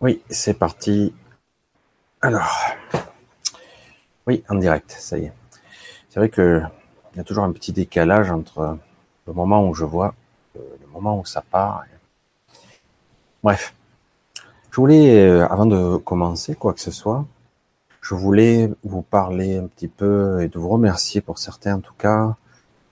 Oui, 0.00 0.22
c'est 0.30 0.54
parti. 0.54 1.12
Alors, 2.22 2.50
oui, 4.26 4.42
en 4.48 4.54
direct, 4.54 4.90
ça 4.98 5.18
y 5.18 5.26
est. 5.26 5.32
C'est 6.08 6.20
vrai 6.20 6.30
que 6.30 6.62
il 7.12 7.18
y 7.18 7.20
a 7.20 7.24
toujours 7.24 7.44
un 7.44 7.52
petit 7.52 7.72
décalage 7.72 8.30
entre 8.30 8.78
le 9.26 9.32
moment 9.34 9.68
où 9.68 9.74
je 9.74 9.84
vois, 9.84 10.14
euh, 10.56 10.60
le 10.80 10.86
moment 10.86 11.18
où 11.18 11.26
ça 11.26 11.42
part. 11.42 11.84
Bref, 13.42 13.74
je 14.70 14.76
voulais, 14.76 15.20
euh, 15.20 15.46
avant 15.48 15.66
de 15.66 15.98
commencer 15.98 16.54
quoi 16.54 16.72
que 16.72 16.80
ce 16.80 16.90
soit, 16.90 17.26
je 18.00 18.14
voulais 18.14 18.70
vous 18.84 19.02
parler 19.02 19.58
un 19.58 19.66
petit 19.66 19.88
peu 19.88 20.40
et 20.40 20.48
de 20.48 20.58
vous 20.58 20.70
remercier 20.70 21.20
pour 21.20 21.38
certains 21.38 21.74
en 21.76 21.80
tout 21.80 21.94
cas 21.98 22.36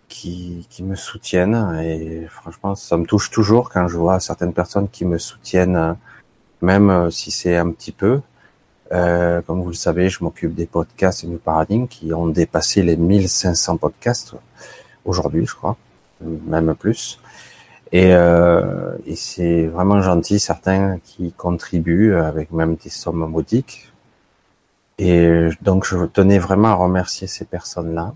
qui, 0.08 0.66
qui 0.68 0.82
me 0.82 0.94
soutiennent 0.96 1.78
et 1.82 2.26
franchement 2.28 2.74
ça 2.74 2.96
me 2.98 3.06
touche 3.06 3.30
toujours 3.30 3.70
quand 3.70 3.88
je 3.88 3.96
vois 3.96 4.20
certaines 4.20 4.52
personnes 4.52 4.88
qui 4.88 5.04
me 5.04 5.18
soutiennent 5.18 5.96
même 6.62 6.90
euh, 6.90 7.10
si 7.10 7.30
c'est 7.30 7.56
un 7.56 7.70
petit 7.70 7.92
peu. 7.92 8.20
Euh, 8.92 9.42
comme 9.42 9.62
vous 9.62 9.68
le 9.68 9.74
savez, 9.74 10.08
je 10.08 10.24
m'occupe 10.24 10.54
des 10.54 10.66
podcasts 10.66 11.24
New 11.24 11.38
Paradigm 11.38 11.88
qui 11.88 12.12
ont 12.12 12.26
dépassé 12.26 12.82
les 12.82 12.96
1500 12.96 13.76
podcasts 13.76 14.34
aujourd'hui, 15.04 15.46
je 15.46 15.54
crois, 15.54 15.76
même 16.20 16.74
plus. 16.74 17.20
Et, 17.92 18.14
euh, 18.14 18.96
et 19.06 19.16
c'est 19.16 19.66
vraiment 19.66 20.00
gentil, 20.02 20.38
certains 20.40 20.98
qui 21.04 21.32
contribuent 21.32 22.14
avec 22.14 22.50
même 22.50 22.76
des 22.76 22.90
sommes 22.90 23.26
modiques. 23.30 23.92
Et 24.98 25.50
donc, 25.62 25.84
je 25.86 26.04
tenais 26.06 26.38
vraiment 26.38 26.68
à 26.68 26.74
remercier 26.74 27.26
ces 27.26 27.44
personnes-là. 27.44 28.14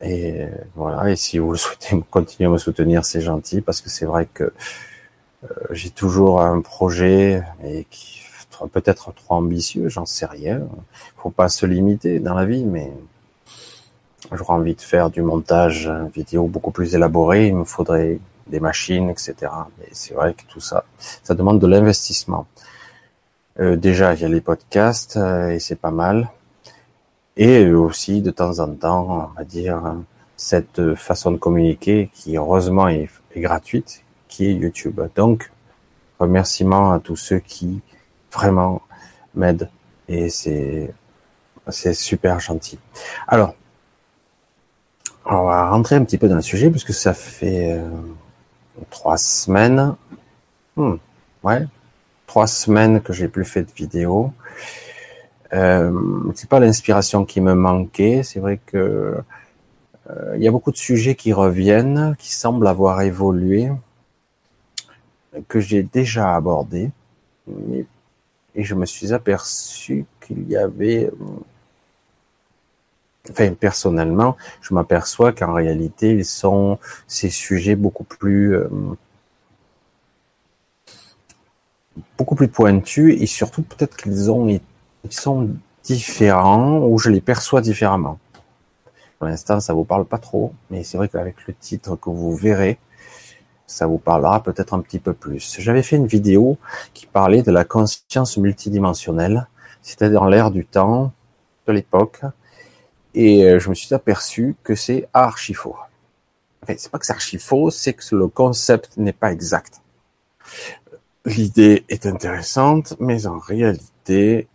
Et 0.00 0.46
voilà. 0.74 1.10
Et 1.10 1.16
si 1.16 1.38
vous 1.38 1.56
souhaitez 1.56 2.00
continuer 2.10 2.48
à 2.48 2.52
me 2.52 2.58
soutenir, 2.58 3.04
c'est 3.04 3.20
gentil 3.20 3.60
parce 3.60 3.80
que 3.80 3.90
c'est 3.90 4.06
vrai 4.06 4.28
que 4.32 4.52
j'ai 5.70 5.90
toujours 5.90 6.40
un 6.40 6.60
projet 6.60 7.42
et 7.64 7.86
qui 7.90 8.22
peut-être 8.68 9.12
trop 9.12 9.34
ambitieux, 9.34 9.88
j'en 9.88 10.06
sais 10.06 10.26
rien. 10.26 10.60
Faut 11.16 11.30
pas 11.30 11.48
se 11.48 11.66
limiter 11.66 12.18
dans 12.18 12.34
la 12.34 12.44
vie, 12.44 12.64
mais 12.64 12.92
j'aurais 14.32 14.54
envie 14.54 14.74
de 14.74 14.80
faire 14.80 15.10
du 15.10 15.22
montage 15.22 15.90
vidéo 16.14 16.46
beaucoup 16.46 16.70
plus 16.70 16.94
élaboré. 16.94 17.48
Il 17.48 17.56
me 17.56 17.64
faudrait 17.64 18.18
des 18.46 18.60
machines, 18.60 19.10
etc. 19.10 19.34
Mais 19.78 19.88
c'est 19.92 20.14
vrai 20.14 20.34
que 20.34 20.42
tout 20.48 20.60
ça, 20.60 20.84
ça 21.22 21.34
demande 21.34 21.60
de 21.60 21.66
l'investissement. 21.66 22.46
Euh, 23.60 23.76
déjà, 23.76 24.14
il 24.14 24.20
y 24.20 24.24
a 24.24 24.28
les 24.28 24.40
podcasts 24.40 25.16
euh, 25.16 25.50
et 25.50 25.58
c'est 25.58 25.76
pas 25.76 25.90
mal. 25.90 26.30
Et 27.36 27.70
aussi, 27.70 28.22
de 28.22 28.30
temps 28.30 28.58
en 28.58 28.74
temps, 28.74 29.30
on 29.34 29.38
va 29.38 29.44
dire, 29.44 29.80
cette 30.36 30.94
façon 30.94 31.30
de 31.30 31.38
communiquer 31.38 32.10
qui, 32.12 32.36
heureusement, 32.36 32.88
est 32.88 33.08
gratuite, 33.36 34.01
qui 34.32 34.46
est 34.46 34.54
YouTube. 34.54 34.98
Donc, 35.14 35.52
remerciement 36.18 36.92
à 36.92 37.00
tous 37.00 37.16
ceux 37.16 37.38
qui 37.38 37.82
vraiment 38.32 38.80
m'aident 39.34 39.68
et 40.08 40.30
c'est 40.30 40.94
c'est 41.68 41.94
super 41.94 42.40
gentil. 42.40 42.78
Alors, 43.28 43.54
on 45.26 45.44
va 45.44 45.70
rentrer 45.70 45.96
un 45.96 46.04
petit 46.04 46.18
peu 46.18 46.28
dans 46.28 46.36
le 46.36 46.42
sujet 46.42 46.70
puisque 46.70 46.94
ça 46.94 47.12
fait 47.12 47.72
euh, 47.72 47.88
trois 48.90 49.18
semaines, 49.18 49.94
hmm, 50.76 50.94
ouais, 51.44 51.66
trois 52.26 52.46
semaines 52.46 53.00
que 53.02 53.12
j'ai 53.12 53.28
plus 53.28 53.44
fait 53.44 53.62
de 53.62 53.70
vidéo. 53.70 54.32
Euh, 55.52 55.92
c'est 56.34 56.48
pas 56.48 56.58
l'inspiration 56.58 57.26
qui 57.26 57.42
me 57.42 57.54
manquait, 57.54 58.22
c'est 58.22 58.40
vrai 58.40 58.58
que 58.64 59.18
euh, 60.10 60.34
il 60.36 60.42
y 60.42 60.48
a 60.48 60.50
beaucoup 60.50 60.72
de 60.72 60.76
sujets 60.76 61.14
qui 61.14 61.32
reviennent, 61.34 62.16
qui 62.18 62.32
semblent 62.32 62.66
avoir 62.66 63.02
évolué 63.02 63.70
que 65.48 65.60
j'ai 65.60 65.82
déjà 65.82 66.34
abordé, 66.34 66.90
et 68.54 68.64
je 68.64 68.74
me 68.74 68.86
suis 68.86 69.12
aperçu 69.12 70.04
qu'il 70.20 70.48
y 70.48 70.56
avait, 70.56 71.10
enfin 73.30 73.52
personnellement, 73.54 74.36
je 74.60 74.74
m'aperçois 74.74 75.32
qu'en 75.32 75.52
réalité, 75.54 76.12
ils 76.12 76.24
sont 76.24 76.78
ces 77.06 77.30
sujets 77.30 77.76
beaucoup 77.76 78.04
plus 78.04 78.56
euh, 78.56 78.68
beaucoup 82.18 82.34
plus 82.34 82.48
pointus 82.48 83.20
et 83.20 83.26
surtout 83.26 83.62
peut-être 83.62 83.96
qu'ils 83.96 84.30
ont 84.30 84.48
ils 84.48 85.12
sont 85.12 85.50
différents 85.82 86.78
ou 86.86 86.98
je 86.98 87.10
les 87.10 87.20
perçois 87.20 87.60
différemment. 87.60 88.18
Pour 89.18 89.28
l'instant, 89.28 89.60
ça 89.60 89.72
vous 89.72 89.84
parle 89.84 90.04
pas 90.04 90.18
trop, 90.18 90.52
mais 90.70 90.84
c'est 90.84 90.96
vrai 90.96 91.08
qu'avec 91.08 91.46
le 91.46 91.54
titre 91.54 91.96
que 91.96 92.10
vous 92.10 92.34
verrez, 92.34 92.78
ça 93.72 93.86
vous 93.86 93.98
parlera 93.98 94.42
peut-être 94.42 94.74
un 94.74 94.80
petit 94.80 94.98
peu 94.98 95.14
plus. 95.14 95.56
J'avais 95.58 95.82
fait 95.82 95.96
une 95.96 96.06
vidéo 96.06 96.58
qui 96.92 97.06
parlait 97.06 97.42
de 97.42 97.50
la 97.50 97.64
conscience 97.64 98.36
multidimensionnelle, 98.36 99.46
dans 100.00 100.26
l'ère 100.26 100.50
du 100.50 100.66
temps, 100.66 101.12
de 101.66 101.72
l'époque, 101.72 102.20
et 103.14 103.44
euh, 103.44 103.58
je 103.58 103.70
me 103.70 103.74
suis 103.74 103.94
aperçu 103.94 104.56
que 104.62 104.74
c'est 104.74 105.08
archi 105.14 105.54
faux. 105.54 105.76
Enfin, 106.62 106.74
c'est 106.76 106.90
pas 106.90 106.98
que 106.98 107.06
c'est 107.06 107.14
archi 107.14 107.38
faux, 107.38 107.70
c'est 107.70 107.94
que 107.94 108.14
le 108.14 108.28
concept 108.28 108.98
n'est 108.98 109.14
pas 109.14 109.32
exact. 109.32 109.80
L'idée 111.24 111.84
est 111.88 112.04
intéressante, 112.04 112.94
mais 113.00 113.26
en 113.26 113.38
réalité, 113.38 114.48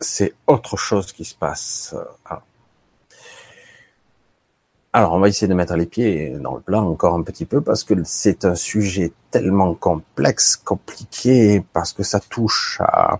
c'est 0.00 0.34
autre 0.48 0.76
chose 0.76 1.12
qui 1.12 1.24
se 1.24 1.34
passe. 1.36 1.94
Alors, 2.24 2.42
on 4.94 5.18
va 5.18 5.28
essayer 5.28 5.48
de 5.48 5.54
mettre 5.54 5.74
les 5.74 5.86
pieds 5.86 6.30
dans 6.40 6.54
le 6.54 6.60
plat 6.60 6.80
encore 6.80 7.14
un 7.14 7.22
petit 7.22 7.46
peu 7.46 7.60
parce 7.60 7.82
que 7.82 7.94
c'est 8.04 8.44
un 8.44 8.54
sujet 8.54 9.12
tellement 9.32 9.74
complexe, 9.74 10.56
compliqué, 10.56 11.64
parce 11.72 11.92
que 11.92 12.04
ça 12.04 12.20
touche 12.20 12.80
à, 12.80 13.18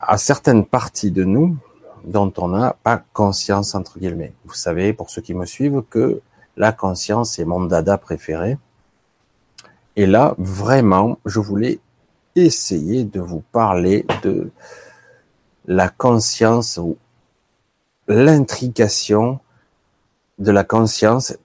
à 0.00 0.18
certaines 0.18 0.66
parties 0.66 1.10
de 1.10 1.24
nous 1.24 1.56
dont 2.04 2.32
on 2.36 2.48
n'a 2.48 2.76
pas 2.82 3.02
conscience, 3.14 3.74
entre 3.74 3.98
guillemets. 3.98 4.34
Vous 4.44 4.54
savez, 4.54 4.92
pour 4.92 5.08
ceux 5.08 5.22
qui 5.22 5.34
me 5.34 5.46
suivent, 5.46 5.82
que 5.88 6.20
la 6.56 6.72
conscience 6.72 7.38
est 7.38 7.44
mon 7.44 7.64
dada 7.64 7.96
préféré. 7.96 8.58
Et 9.96 10.06
là, 10.06 10.34
vraiment, 10.36 11.18
je 11.24 11.40
voulais 11.40 11.80
essayer 12.34 13.04
de 13.04 13.20
vous 13.20 13.42
parler 13.50 14.04
de 14.22 14.50
la 15.66 15.88
conscience 15.88 16.76
ou 16.76 16.98
l'intrication 18.08 19.40
de 20.38 20.50
la 20.50 20.64
conscience 20.64 21.36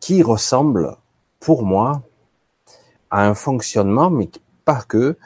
qui 0.00 0.22
ressemble, 0.22 0.96
pour 1.40 1.64
moi, 1.64 2.02
à 3.10 3.26
un 3.26 3.34
fonctionnement, 3.34 4.10
mais 4.10 4.28
pas 4.64 4.82
que, 4.82 5.16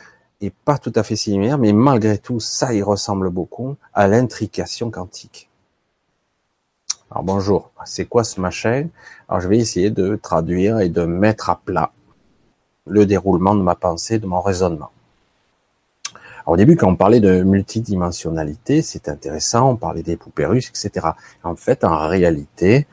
et 0.40 0.50
pas 0.50 0.78
tout 0.78 0.92
à 0.94 1.02
fait 1.02 1.16
similaire, 1.16 1.58
mais 1.58 1.72
malgré 1.72 2.18
tout, 2.18 2.38
ça 2.38 2.72
y 2.72 2.82
ressemble 2.82 3.30
beaucoup 3.30 3.76
à 3.92 4.06
l'intrication 4.06 4.90
quantique. 4.90 5.48
Alors 7.10 7.24
bonjour, 7.24 7.70
c'est 7.86 8.04
quoi 8.04 8.22
ce 8.22 8.40
machin? 8.40 8.88
Alors 9.28 9.40
je 9.40 9.48
vais 9.48 9.58
essayer 9.58 9.90
de 9.90 10.16
traduire 10.16 10.80
et 10.80 10.90
de 10.90 11.04
mettre 11.04 11.48
à 11.50 11.56
plat 11.56 11.90
le 12.86 13.06
déroulement 13.06 13.54
de 13.54 13.62
ma 13.62 13.74
pensée, 13.74 14.18
de 14.18 14.26
mon 14.26 14.40
raisonnement. 14.40 14.90
Au 16.48 16.56
début, 16.56 16.76
quand 16.76 16.88
on 16.88 16.96
parlait 16.96 17.20
de 17.20 17.42
multidimensionnalité, 17.42 18.80
c'est 18.80 19.10
intéressant, 19.10 19.70
on 19.70 19.76
parlait 19.76 20.02
des 20.02 20.16
poupées 20.16 20.46
russes, 20.46 20.70
etc. 20.70 21.08
En 21.44 21.56
fait, 21.56 21.84
en 21.84 22.08
réalité, 22.08 22.86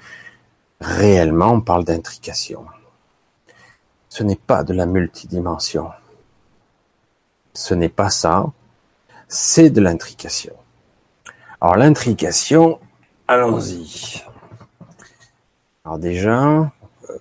réellement, 0.81 1.53
on 1.53 1.61
parle 1.61 1.85
d'intrication. 1.85 2.66
Ce 4.09 4.23
n'est 4.23 4.35
pas 4.35 4.66
de 4.66 4.73
la 4.73 4.85
multidimension. 4.85 5.89
Ce 7.53 7.73
n'est 7.73 7.89
pas 7.89 8.09
ça. 8.09 8.45
C'est 9.29 9.69
de 9.69 9.79
l'intrication. 9.79 10.53
Alors 11.61 11.77
l'intrication, 11.77 12.79
allons-y. 13.27 14.22
Alors 15.85 15.97
déjà, 15.97 16.41
euh, 17.09 17.17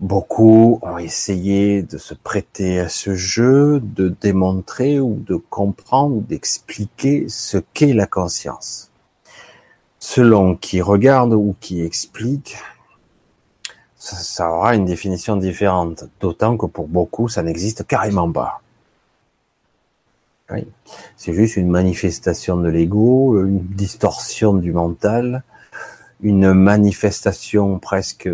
beaucoup 0.00 0.80
ont 0.82 0.98
essayé 0.98 1.82
de 1.82 1.98
se 1.98 2.14
prêter 2.14 2.80
à 2.80 2.88
ce 2.88 3.14
jeu, 3.14 3.80
de 3.80 4.08
démontrer 4.08 4.98
ou 4.98 5.22
de 5.26 5.36
comprendre, 5.36 6.22
d'expliquer 6.22 7.28
ce 7.28 7.58
qu'est 7.58 7.92
la 7.92 8.06
conscience. 8.06 8.90
Selon 9.98 10.56
qui 10.56 10.80
regarde 10.80 11.34
ou 11.34 11.54
qui 11.60 11.82
explique, 11.82 12.56
ça, 13.96 14.50
aura 14.50 14.74
une 14.74 14.86
définition 14.86 15.36
différente, 15.36 16.04
d'autant 16.20 16.56
que 16.56 16.64
pour 16.64 16.88
beaucoup, 16.88 17.28
ça 17.28 17.42
n'existe 17.42 17.86
carrément 17.86 18.32
pas. 18.32 18.62
C'est 21.16 21.34
juste 21.34 21.56
une 21.56 21.68
manifestation 21.68 22.56
de 22.56 22.68
l'ego, 22.68 23.40
une 23.44 23.60
distorsion 23.60 24.54
du 24.54 24.72
mental, 24.72 25.44
une 26.22 26.52
manifestation 26.54 27.78
presque, 27.78 28.28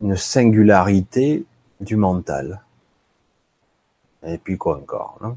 une 0.00 0.16
singularité 0.16 1.44
du 1.80 1.96
mental. 1.96 2.62
Et 4.26 4.38
puis 4.38 4.58
quoi 4.58 4.76
encore, 4.78 5.18
non? 5.22 5.36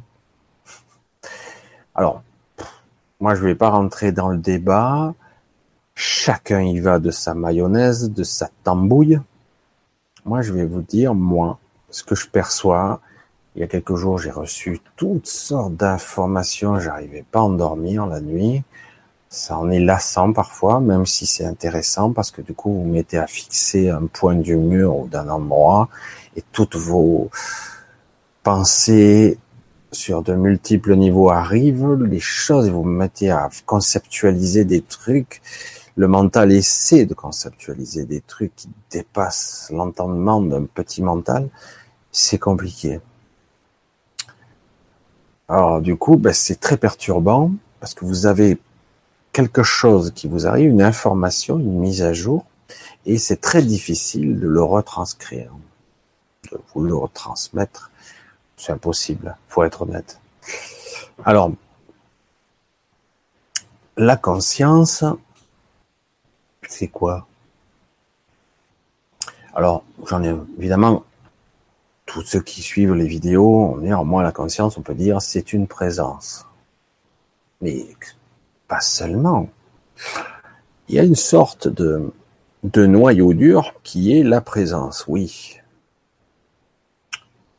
Alors, 1.96 2.22
moi 3.20 3.36
je 3.36 3.44
vais 3.44 3.56
pas 3.56 3.70
rentrer 3.70 4.12
dans 4.12 4.30
le 4.30 4.38
débat. 4.38 5.14
Chacun 5.96 6.62
y 6.62 6.80
va 6.80 7.00
de 7.00 7.12
sa 7.12 7.34
mayonnaise, 7.34 8.12
de 8.12 8.24
sa 8.24 8.50
tambouille. 8.64 9.20
Moi, 10.26 10.42
je 10.42 10.54
vais 10.54 10.66
vous 10.66 10.82
dire, 10.82 11.14
moi, 11.14 11.60
ce 11.90 12.04
que 12.04 12.16
je 12.16 12.28
perçois. 12.28 13.02
Il 13.56 13.60
y 13.60 13.64
a 13.64 13.68
quelques 13.68 13.96
jours, 13.96 14.18
j'ai 14.18 14.32
reçu 14.32 14.80
toutes 14.96 15.28
sortes 15.28 15.76
d'informations. 15.76 16.80
J'arrivais 16.80 17.26
pas 17.30 17.40
à 17.40 17.44
endormir 17.44 18.08
la 18.08 18.22
nuit. 18.22 18.64
Ça 19.34 19.58
en 19.58 19.72
est 19.72 19.80
lassant 19.80 20.32
parfois, 20.32 20.80
même 20.80 21.08
si 21.08 21.26
c'est 21.26 21.44
intéressant 21.44 22.12
parce 22.14 22.30
que 22.30 22.44
du 22.44 22.54
coup, 22.54 22.72
vous 22.72 22.86
mettez 22.86 23.18
à 23.18 23.26
fixer 23.26 23.90
un 23.90 24.06
point 24.06 24.36
du 24.36 24.56
mur 24.56 24.96
ou 24.96 25.08
d'un 25.08 25.28
endroit 25.28 25.90
et 26.36 26.44
toutes 26.52 26.76
vos 26.76 27.32
pensées 28.44 29.40
sur 29.92 30.22
de 30.22 30.36
multiples 30.36 30.96
niveaux 30.96 31.32
arrivent, 31.32 31.96
les 32.04 32.20
choses, 32.20 32.70
vous 32.70 32.84
mettez 32.84 33.32
à 33.32 33.50
conceptualiser 33.66 34.66
des 34.66 34.84
trucs. 34.84 35.42
Le 35.96 36.08
mental 36.08 36.52
essaie 36.52 37.08
de 37.08 37.16
conceptualiser 37.16 38.06
des 38.06 38.22
trucs 38.22 38.56
qui 38.56 38.70
dépassent 38.92 39.72
l'entendement 39.74 40.42
d'un 40.42 40.66
petit 40.66 41.02
mental. 41.02 41.50
C'est 42.12 42.38
compliqué. 42.38 43.00
Alors 45.50 45.82
du 45.82 45.96
coup, 45.96 46.18
ben, 46.18 46.34
c'est 46.34 46.60
très 46.60 46.78
perturbant 46.78 47.50
parce 47.80 47.96
que 47.96 48.06
vous 48.06 48.28
avez 48.28 48.60
quelque 49.34 49.64
chose 49.64 50.12
qui 50.16 50.28
vous 50.28 50.48
arrive, 50.48 50.70
une 50.70 50.82
information, 50.82 51.60
une 51.60 51.80
mise 51.80 52.02
à 52.02 52.14
jour, 52.14 52.46
et 53.06 53.18
c'est 53.18 53.42
très 53.42 53.62
difficile 53.62 54.40
de 54.40 54.48
le 54.48 54.64
retranscrire, 54.64 55.52
de 56.52 56.60
vous 56.74 56.84
le 56.84 56.96
retransmettre 56.96 57.92
c'est 58.64 58.72
impossible, 58.72 59.36
faut 59.50 59.64
être 59.64 59.82
honnête. 59.82 60.20
Alors, 61.26 61.52
la 63.98 64.16
conscience, 64.16 65.04
c'est 66.68 66.88
quoi? 66.88 67.28
Alors, 69.54 69.84
j'en 70.08 70.24
ai 70.24 70.34
évidemment 70.58 71.04
tous 72.06 72.22
ceux 72.22 72.42
qui 72.42 72.62
suivent 72.62 72.94
les 72.94 73.08
vidéos, 73.08 73.78
néanmoins 73.82 74.24
la 74.24 74.32
conscience, 74.32 74.78
on 74.78 74.82
peut 74.82 74.96
dire, 74.96 75.22
c'est 75.22 75.52
une 75.52 75.68
présence. 75.68 76.46
Mais 77.62 77.86
seulement. 78.82 79.50
Il 80.90 80.96
y 80.96 81.00
a 81.00 81.04
une 81.04 81.16
sorte 81.16 81.68
de, 81.68 82.12
de 82.64 82.86
noyau 82.86 83.34
dur 83.34 83.74
qui 83.84 84.18
est 84.18 84.24
la 84.24 84.42
présence, 84.42 85.06
oui. 85.08 85.60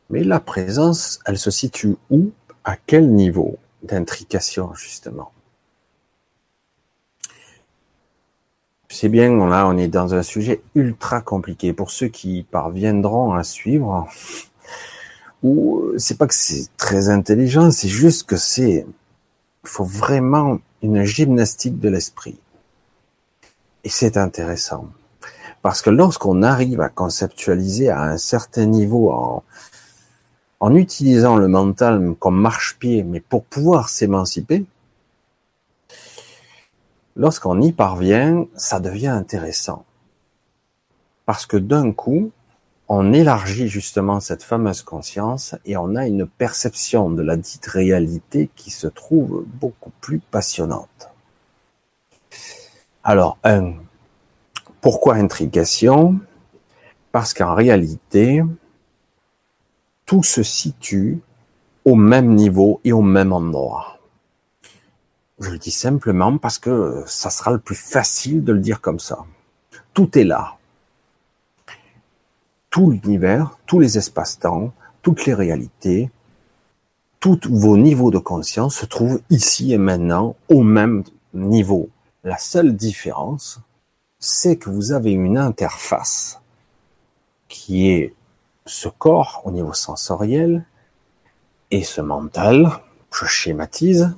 Mais 0.09 0.23
la 0.23 0.39
présence, 0.39 1.19
elle 1.25 1.39
se 1.39 1.51
situe 1.51 1.95
où? 2.09 2.31
À 2.63 2.77
quel 2.77 3.11
niveau 3.11 3.57
d'intrication, 3.83 4.73
justement? 4.73 5.31
C'est 8.89 9.09
bien, 9.09 9.35
là, 9.47 9.67
on 9.67 9.77
est 9.77 9.87
dans 9.87 10.13
un 10.13 10.23
sujet 10.23 10.61
ultra 10.73 11.21
compliqué. 11.21 11.73
Pour 11.73 11.91
ceux 11.91 12.07
qui 12.07 12.43
parviendront 12.49 13.33
à 13.33 13.43
suivre, 13.43 14.07
ou 15.43 15.83
c'est 15.97 16.17
pas 16.17 16.27
que 16.27 16.33
c'est 16.33 16.69
très 16.77 17.09
intelligent, 17.09 17.71
c'est 17.71 17.89
juste 17.89 18.23
que 18.23 18.37
c'est, 18.37 18.85
il 19.63 19.69
faut 19.69 19.83
vraiment 19.83 20.59
une 20.85 21.03
gymnastique 21.03 21.79
de 21.79 21.89
l'esprit. 21.89 22.39
Et 23.83 23.89
c'est 23.89 24.17
intéressant. 24.17 24.87
Parce 25.61 25.81
que 25.81 25.89
lorsqu'on 25.89 26.43
arrive 26.43 26.79
à 26.81 26.89
conceptualiser 26.89 27.89
à 27.89 28.01
un 28.01 28.17
certain 28.17 28.65
niveau 28.65 29.11
en, 29.11 29.43
en 30.59 30.75
utilisant 30.75 31.37
le 31.37 31.47
mental 31.47 32.15
comme 32.19 32.39
marche-pied, 32.39 33.03
mais 33.03 33.19
pour 33.19 33.43
pouvoir 33.43 33.89
s'émanciper, 33.89 34.65
lorsqu'on 37.15 37.61
y 37.61 37.71
parvient, 37.71 38.45
ça 38.55 38.79
devient 38.79 39.07
intéressant. 39.07 39.85
Parce 41.25 41.45
que 41.47 41.57
d'un 41.57 41.91
coup, 41.91 42.31
on 42.87 43.13
élargit 43.13 43.67
justement 43.67 44.19
cette 44.19 44.43
fameuse 44.43 44.83
conscience 44.83 45.55
et 45.65 45.75
on 45.75 45.95
a 45.95 46.05
une 46.05 46.27
perception 46.27 47.09
de 47.09 47.23
la 47.23 47.35
dite 47.35 47.65
réalité 47.65 48.49
qui 48.55 48.69
se 48.69 48.87
trouve 48.87 49.43
beaucoup 49.47 49.91
plus 50.01 50.19
passionnante. 50.19 51.09
Alors, 53.03 53.37
un, 53.43 53.73
pourquoi 54.81 55.15
intrigation? 55.15 56.19
Parce 57.11 57.33
qu'en 57.33 57.55
réalité, 57.55 58.43
tout 60.05 60.23
se 60.23 60.43
situe 60.43 61.19
au 61.85 61.95
même 61.95 62.35
niveau 62.35 62.81
et 62.83 62.93
au 62.93 63.01
même 63.01 63.33
endroit. 63.33 63.99
Je 65.39 65.49
le 65.49 65.57
dis 65.57 65.71
simplement 65.71 66.37
parce 66.37 66.59
que 66.59 67.03
ça 67.07 67.29
sera 67.29 67.51
le 67.51 67.59
plus 67.59 67.75
facile 67.75 68.43
de 68.43 68.53
le 68.53 68.59
dire 68.59 68.79
comme 68.79 68.99
ça. 68.99 69.25
Tout 69.93 70.17
est 70.17 70.23
là. 70.23 70.54
Tout 72.75 72.91
l'univers, 72.91 73.57
tous 73.67 73.79
les 73.79 73.97
espaces-temps, 73.97 74.73
toutes 75.01 75.25
les 75.25 75.33
réalités, 75.33 76.11
tous 77.21 77.39
vos 77.49 77.77
niveaux 77.77 78.11
de 78.11 78.17
conscience 78.17 78.75
se 78.75 78.85
trouvent 78.85 79.21
ici 79.29 79.71
et 79.71 79.77
maintenant 79.77 80.35
au 80.49 80.61
même 80.61 81.05
niveau. 81.33 81.87
La 82.25 82.37
seule 82.37 82.75
différence, 82.75 83.61
c'est 84.19 84.57
que 84.57 84.69
vous 84.69 84.91
avez 84.91 85.11
une 85.11 85.37
interface 85.37 86.41
qui 87.47 87.87
est 87.87 88.13
ce 88.65 88.89
corps 88.89 89.41
au 89.45 89.51
niveau 89.51 89.71
sensoriel 89.71 90.65
et 91.71 91.81
ce 91.81 92.01
mental, 92.01 92.81
je 93.09 93.23
schématise, 93.23 94.17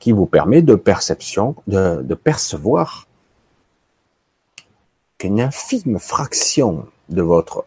qui 0.00 0.10
vous 0.10 0.26
permet 0.26 0.60
de 0.60 0.74
perception, 0.74 1.54
de, 1.68 2.02
de 2.02 2.14
percevoir 2.16 3.06
qu'une 5.18 5.40
infime 5.40 6.00
fraction 6.00 6.88
de 7.10 7.22
votre 7.22 7.64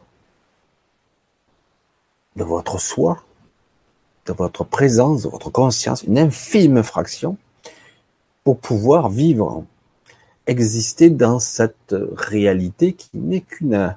de 2.39 2.44
votre 2.44 2.80
soi, 2.80 3.21
de 4.25 4.33
votre 4.33 4.63
présence, 4.63 5.24
de 5.24 5.30
votre 5.30 5.50
conscience, 5.50 6.03
une 6.03 6.18
infime 6.18 6.81
fraction, 6.81 7.38
pour 8.44 8.57
pouvoir 8.59 9.09
vivre, 9.09 9.65
exister 10.47 11.09
dans 11.09 11.39
cette 11.39 11.95
réalité 12.15 12.94
qui 12.94 13.09
n'est 13.13 13.41
qu'une 13.41 13.95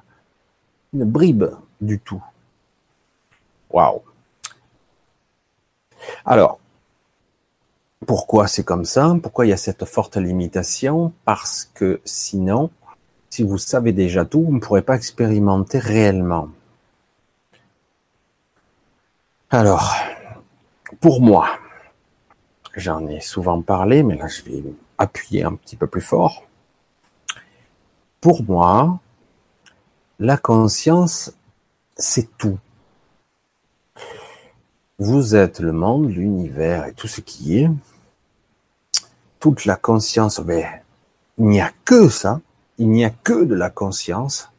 une 0.93 1.05
bribe 1.05 1.45
du 1.81 1.99
tout. 1.99 2.23
Waouh. 3.71 4.01
Alors, 6.25 6.59
pourquoi 8.05 8.47
c'est 8.47 8.63
comme 8.63 8.85
ça? 8.85 9.15
Pourquoi 9.23 9.45
il 9.45 9.49
y 9.49 9.53
a 9.53 9.57
cette 9.57 9.85
forte 9.85 10.17
limitation? 10.17 11.13
Parce 11.25 11.71
que 11.73 12.01
sinon, 12.05 12.69
si 13.29 13.41
vous 13.41 13.57
savez 13.57 13.93
déjà 13.93 14.25
tout, 14.25 14.43
vous 14.43 14.53
ne 14.53 14.59
pourrez 14.59 14.83
pas 14.83 14.95
expérimenter 14.95 15.79
réellement. 15.79 16.49
Alors, 19.55 19.93
pour 20.99 21.21
moi, 21.21 21.47
j'en 22.75 23.05
ai 23.05 23.19
souvent 23.19 23.61
parlé, 23.61 24.01
mais 24.01 24.15
là 24.15 24.25
je 24.27 24.41
vais 24.41 24.63
appuyer 24.97 25.43
un 25.43 25.53
petit 25.53 25.75
peu 25.75 25.85
plus 25.85 26.01
fort. 26.01 26.47
Pour 28.19 28.41
moi, 28.41 28.99
la 30.17 30.37
conscience, 30.37 31.33
c'est 31.95 32.35
tout. 32.39 32.57
Vous 34.97 35.35
êtes 35.35 35.59
le 35.59 35.71
monde, 35.71 36.09
l'univers 36.09 36.87
et 36.87 36.93
tout 36.93 37.07
ce 37.07 37.21
qui 37.21 37.59
est. 37.59 37.69
Toute 39.39 39.65
la 39.65 39.75
conscience, 39.75 40.39
ben, 40.39 40.65
il 41.37 41.45
n'y 41.45 41.61
a 41.61 41.71
que 41.85 42.09
ça. 42.09 42.41
Il 42.79 42.89
n'y 42.89 43.05
a 43.05 43.11
que 43.11 43.43
de 43.45 43.53
la 43.53 43.69
conscience. 43.69 44.49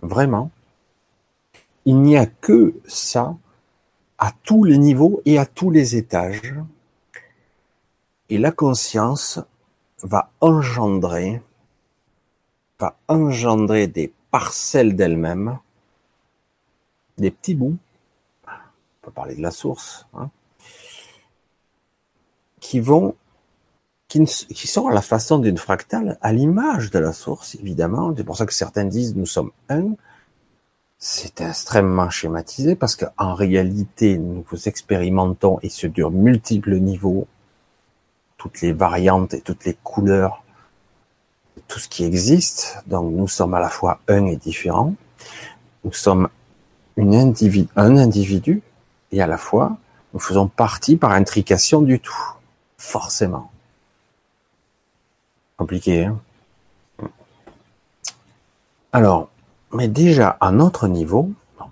Vraiment. 0.00 0.50
Il 1.84 2.00
n'y 2.00 2.16
a 2.16 2.24
que 2.24 2.72
ça 2.88 3.36
à 4.20 4.32
tous 4.44 4.62
les 4.62 4.78
niveaux 4.78 5.22
et 5.24 5.38
à 5.38 5.46
tous 5.46 5.70
les 5.70 5.96
étages. 5.96 6.54
Et 8.28 8.38
la 8.38 8.52
conscience 8.52 9.40
va 10.02 10.30
engendrer, 10.40 11.42
engendrer 13.08 13.88
des 13.88 14.12
parcelles 14.30 14.94
d'elle-même 14.94 15.58
des 17.18 17.30
petits 17.30 17.54
bouts, 17.54 17.76
on 18.46 18.50
peut 19.02 19.10
parler 19.10 19.34
de 19.34 19.42
la 19.42 19.50
source, 19.50 20.06
hein, 20.14 20.30
qui 22.60 22.80
vont, 22.80 23.14
qui 24.08 24.26
sont 24.66 24.88
à 24.88 24.94
la 24.94 25.02
façon 25.02 25.38
d'une 25.38 25.58
fractale, 25.58 26.18
à 26.20 26.32
l'image 26.32 26.90
de 26.90 26.98
la 26.98 27.12
source, 27.12 27.54
évidemment. 27.56 28.14
C'est 28.16 28.24
pour 28.24 28.36
ça 28.36 28.46
que 28.46 28.54
certains 28.54 28.84
disent 28.84 29.14
nous 29.14 29.26
sommes 29.26 29.52
un. 29.68 29.94
C'est 31.02 31.40
extrêmement 31.40 32.10
schématisé 32.10 32.76
parce 32.76 32.94
qu'en 32.94 33.32
réalité, 33.32 34.18
nous 34.18 34.44
expérimentons 34.66 35.58
et 35.62 35.70
ce 35.70 35.86
dure 35.86 36.10
multiples 36.10 36.76
niveaux, 36.76 37.26
toutes 38.36 38.60
les 38.60 38.74
variantes 38.74 39.32
et 39.32 39.40
toutes 39.40 39.64
les 39.64 39.78
couleurs, 39.82 40.44
tout 41.68 41.78
ce 41.78 41.88
qui 41.88 42.04
existe. 42.04 42.82
Donc 42.86 43.10
nous 43.14 43.28
sommes 43.28 43.54
à 43.54 43.60
la 43.60 43.70
fois 43.70 44.00
un 44.08 44.26
et 44.26 44.36
différent. 44.36 44.94
Nous 45.84 45.92
sommes 45.94 46.28
un 46.98 47.96
individu 47.96 48.62
et 49.10 49.22
à 49.22 49.26
la 49.26 49.38
fois 49.38 49.78
nous 50.12 50.20
faisons 50.20 50.48
partie 50.48 50.98
par 50.98 51.12
intrication 51.12 51.80
du 51.80 51.98
tout. 51.98 52.34
Forcément. 52.76 53.50
Compliqué, 55.56 56.04
hein? 56.04 56.20
Alors, 58.92 59.30
mais 59.72 59.88
déjà 59.88 60.36
à 60.40 60.50
notre 60.52 60.88
niveau, 60.88 61.30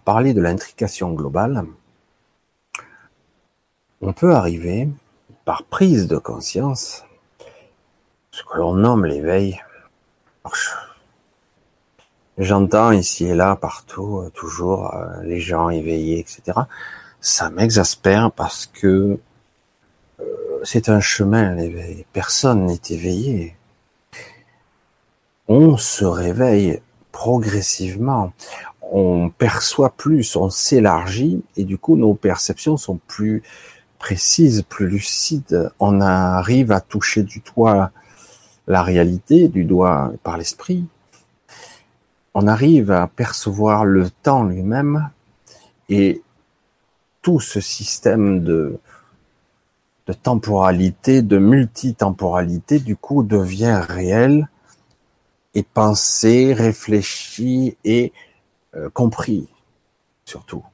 parler 0.09 0.33
de 0.33 0.41
l'intrication 0.41 1.13
globale, 1.13 1.67
on 4.01 4.15
peut 4.15 4.35
arriver, 4.35 4.89
par 5.45 5.65
prise 5.65 6.07
de 6.07 6.17
conscience, 6.17 7.05
ce 8.31 8.43
que 8.43 8.57
l'on 8.57 8.73
nomme 8.73 9.05
l'éveil. 9.05 9.61
J'entends 12.39 12.91
ici 12.93 13.27
et 13.27 13.35
là, 13.35 13.55
partout, 13.55 14.21
euh, 14.21 14.31
toujours, 14.31 14.95
euh, 14.95 15.23
les 15.25 15.41
gens 15.41 15.69
éveillés, 15.69 16.21
etc. 16.21 16.61
Ça 17.21 17.51
m'exaspère 17.51 18.33
parce 18.33 18.65
que 18.65 19.19
euh, 20.21 20.25
c'est 20.65 20.89
un 20.89 21.01
chemin, 21.01 21.55
l'éveil. 21.55 22.07
Personne 22.15 22.65
n'est 22.65 22.81
éveillé. 22.89 23.57
On 25.49 25.77
se 25.77 26.07
réveille 26.07 26.81
progressivement. 27.19 28.33
On 28.81 29.29
perçoit 29.29 29.91
plus, 29.91 30.37
on 30.37 30.51
s'élargit 30.51 31.43
et 31.57 31.65
du 31.65 31.77
coup 31.77 31.97
nos 31.97 32.15
perceptions 32.15 32.77
sont 32.77 33.01
plus 33.09 33.43
précises, 33.99 34.63
plus 34.63 34.89
lucides. 34.89 35.73
On 35.81 36.01
arrive 36.01 36.71
à 36.71 36.81
toucher 36.81 37.25
du 37.25 37.43
doigt 37.53 37.91
la 38.69 38.83
réalité, 38.83 39.49
du 39.49 39.65
doigt 39.65 40.13
par 40.23 40.39
l'esprit. 40.39 40.85
On 42.35 42.47
arrive 42.47 42.93
à 42.93 43.09
percevoir 43.09 43.85
le 43.85 44.11
temps 44.11 44.45
lui-même 44.45 45.11
et 45.89 46.23
tout 47.21 47.41
ce 47.41 47.61
système 47.61 48.45
de, 48.45 48.79
temporalité, 50.23 51.23
de 51.23 51.39
multitemporalité, 51.39 52.79
du 52.79 52.95
coup, 52.95 53.25
devient 53.25 53.81
réel 53.89 54.49
et 55.55 55.63
pensé, 55.63 56.53
réfléchi 56.53 57.77
et 57.85 58.13
euh, 58.75 58.91
compris, 58.91 59.49
surtout. 60.25 60.65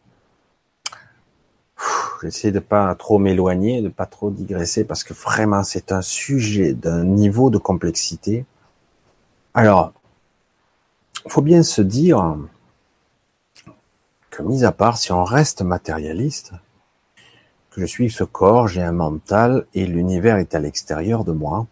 J'essaie 2.23 2.52
de 2.52 2.59
pas 2.59 2.95
trop 2.95 3.19
m'éloigner, 3.19 3.83
de 3.83 3.88
pas 3.88 4.07
trop 4.07 4.31
digresser, 4.31 4.85
parce 4.85 5.04
que 5.04 5.12
vraiment, 5.12 5.62
c'est 5.62 5.93
un 5.93 6.02
sujet 6.02 6.73
d'un 6.73 7.04
niveau 7.04 7.50
de 7.50 7.59
complexité. 7.59 8.47
Alors, 9.52 9.93
faut 11.28 11.43
bien 11.43 11.62
se 11.62 11.83
dire 11.83 12.37
que, 14.31 14.43
mis 14.43 14.64
à 14.64 14.73
part 14.73 14.99
si 14.99 15.12
on 15.12 15.25
reste 15.25 15.62
matérialiste, 15.62 16.52
que 17.71 17.81
je 17.81 17.87
suis 17.87 18.11
ce 18.11 18.25
corps, 18.25 18.69
j'ai 18.69 18.83
un 18.83 18.93
mental 18.93 19.66
et 19.75 19.87
l'univers 19.87 20.37
est 20.37 20.54
à 20.54 20.61
l'extérieur 20.61 21.25
de 21.25 21.33
moi, 21.33 21.66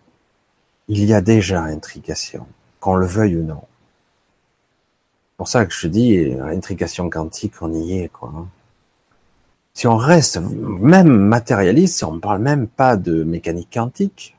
il 0.88 1.04
y 1.04 1.14
a 1.14 1.20
déjà 1.20 1.62
intrication, 1.62 2.46
qu'on 2.82 2.96
le 2.96 3.06
veuille 3.06 3.36
ou 3.36 3.44
non. 3.44 3.62
C'est 3.62 5.36
pour 5.36 5.48
ça 5.48 5.64
que 5.64 5.72
je 5.72 5.86
dis, 5.86 6.34
intrication 6.42 7.08
quantique, 7.08 7.54
on 7.62 7.72
y 7.72 8.00
est, 8.00 8.08
quoi. 8.08 8.32
Si 9.72 9.86
on 9.86 9.96
reste 9.96 10.38
même 10.40 11.08
matérialiste, 11.08 11.98
si 11.98 12.04
on 12.04 12.12
ne 12.12 12.18
parle 12.18 12.40
même 12.40 12.66
pas 12.66 12.96
de 12.96 13.22
mécanique 13.24 13.70
quantique, 13.72 14.36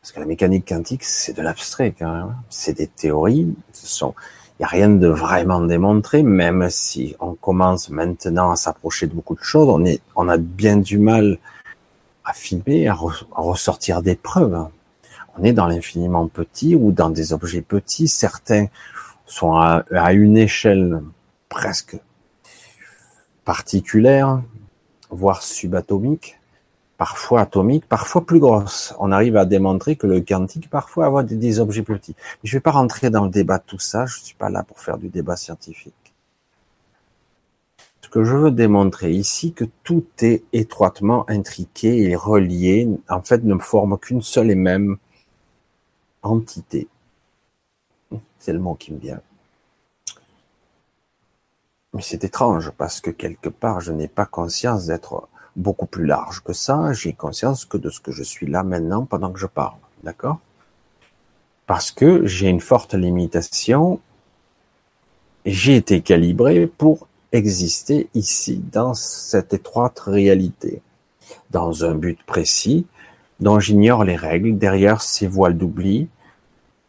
parce 0.00 0.12
que 0.12 0.20
la 0.20 0.26
mécanique 0.26 0.66
quantique, 0.66 1.04
c'est 1.04 1.36
de 1.36 1.42
l'abstrait 1.42 1.92
quand 1.98 2.10
même, 2.10 2.36
c'est 2.48 2.72
des 2.72 2.86
théories, 2.86 3.40
il 3.40 4.12
n'y 4.60 4.64
a 4.64 4.68
rien 4.68 4.88
de 4.88 5.08
vraiment 5.08 5.60
démontré, 5.60 6.22
même 6.22 6.70
si 6.70 7.16
on 7.18 7.34
commence 7.34 7.90
maintenant 7.90 8.50
à 8.50 8.56
s'approcher 8.56 9.08
de 9.08 9.14
beaucoup 9.14 9.34
de 9.34 9.42
choses, 9.42 9.68
on 10.16 10.28
a 10.28 10.36
bien 10.38 10.76
du 10.76 10.98
mal 10.98 11.38
à 12.24 12.32
filmer, 12.32 12.86
à, 12.88 12.94
ressortir 12.94 14.02
des 14.02 14.14
preuves. 14.14 14.68
On 15.38 15.44
est 15.44 15.52
dans 15.52 15.66
l'infiniment 15.66 16.28
petit 16.28 16.74
ou 16.74 16.92
dans 16.92 17.10
des 17.10 17.32
objets 17.32 17.62
petits, 17.62 18.08
certains 18.08 18.66
sont 19.26 19.54
à 19.54 20.12
une 20.12 20.36
échelle 20.36 21.02
presque 21.48 21.96
particulière, 23.44 24.42
voire 25.10 25.42
subatomique, 25.42 26.40
parfois 27.00 27.40
atomique, 27.40 27.86
parfois 27.88 28.26
plus 28.26 28.38
grosse. 28.40 28.94
On 28.98 29.10
arrive 29.10 29.36
à 29.38 29.46
démontrer 29.46 29.96
que 29.96 30.06
le 30.06 30.20
quantique 30.20 30.68
parfois 30.68 31.06
avoir 31.06 31.24
des, 31.24 31.58
objets 31.58 31.82
plus 31.82 31.98
petits. 31.98 32.14
Je 32.44 32.54
ne 32.54 32.58
vais 32.58 32.60
pas 32.60 32.72
rentrer 32.72 33.08
dans 33.10 33.24
le 33.24 33.30
débat 33.30 33.58
de 33.58 33.64
tout 33.66 33.78
ça, 33.78 34.04
je 34.06 34.18
ne 34.20 34.24
suis 34.24 34.34
pas 34.34 34.50
là 34.50 34.62
pour 34.62 34.80
faire 34.80 34.98
du 34.98 35.08
débat 35.08 35.36
scientifique. 35.36 35.94
Ce 38.02 38.08
que 38.10 38.22
je 38.22 38.36
veux 38.36 38.50
démontrer 38.50 39.12
ici, 39.12 39.52
que 39.52 39.64
tout 39.82 40.04
est 40.20 40.42
étroitement 40.52 41.24
intriqué 41.30 42.10
et 42.10 42.16
relié, 42.16 42.86
en 43.08 43.22
fait 43.22 43.44
ne 43.44 43.56
forme 43.56 43.98
qu'une 43.98 44.20
seule 44.20 44.50
et 44.50 44.54
même 44.54 44.98
entité. 46.22 46.88
C'est 48.38 48.52
le 48.52 48.58
mot 48.58 48.74
qui 48.74 48.92
me 48.92 48.98
vient. 48.98 49.20
Mais 51.92 52.02
c'est 52.02 52.24
étrange 52.24 52.70
parce 52.70 53.00
que 53.00 53.10
quelque 53.10 53.48
part, 53.48 53.80
je 53.80 53.92
n'ai 53.92 54.08
pas 54.08 54.26
conscience 54.26 54.86
d'être 54.86 55.28
beaucoup 55.56 55.86
plus 55.86 56.06
large 56.06 56.42
que 56.42 56.52
ça. 56.52 56.92
J'ai 56.92 57.12
conscience 57.12 57.64
que 57.64 57.76
de 57.76 57.90
ce 57.90 58.00
que 58.00 58.12
je 58.12 58.22
suis 58.22 58.46
là 58.46 58.62
maintenant 58.62 59.04
pendant 59.04 59.32
que 59.32 59.38
je 59.38 59.46
parle. 59.46 59.78
D'accord? 60.02 60.38
Parce 61.66 61.90
que 61.90 62.26
j'ai 62.26 62.48
une 62.48 62.60
forte 62.60 62.94
limitation. 62.94 64.00
J'ai 65.44 65.76
été 65.76 66.00
calibré 66.00 66.66
pour 66.66 67.06
exister 67.32 68.08
ici, 68.14 68.62
dans 68.72 68.94
cette 68.94 69.54
étroite 69.54 70.00
réalité, 70.00 70.82
dans 71.50 71.84
un 71.84 71.94
but 71.94 72.22
précis 72.24 72.86
dont 73.40 73.58
j'ignore 73.60 74.04
les 74.04 74.16
règles 74.16 74.58
derrière 74.58 75.02
ces 75.02 75.26
voiles 75.26 75.56
d'oubli. 75.56 76.08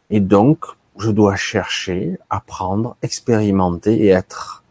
Et 0.09 0.19
donc, 0.19 0.65
je 0.97 1.09
dois 1.09 1.35
chercher, 1.35 2.17
apprendre, 2.29 2.95
expérimenter 3.01 4.03
et 4.03 4.09
être 4.09 4.61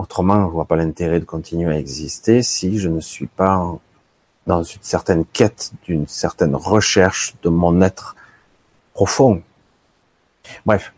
Autrement, 0.00 0.46
je 0.46 0.52
vois 0.52 0.64
pas 0.64 0.76
l'intérêt 0.76 1.20
de 1.20 1.26
continuer 1.26 1.74
à 1.74 1.78
exister 1.78 2.42
si 2.42 2.78
je 2.78 2.88
ne 2.88 3.00
suis 3.00 3.26
pas 3.26 3.70
dans 4.46 4.62
une 4.62 4.80
certaine 4.80 5.26
quête, 5.26 5.72
d'une 5.84 6.06
certaine 6.06 6.56
recherche 6.56 7.34
de 7.42 7.50
mon 7.50 7.82
être 7.82 8.16
profond. 8.94 9.42
Bref, 10.64 10.94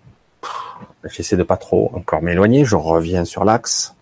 j'essaie 1.02 1.36
de 1.36 1.42
pas 1.42 1.56
trop 1.56 1.90
encore 1.94 2.22
m'éloigner. 2.22 2.64
Je 2.64 2.76
reviens 2.76 3.24
sur 3.24 3.44
l'axe 3.44 3.96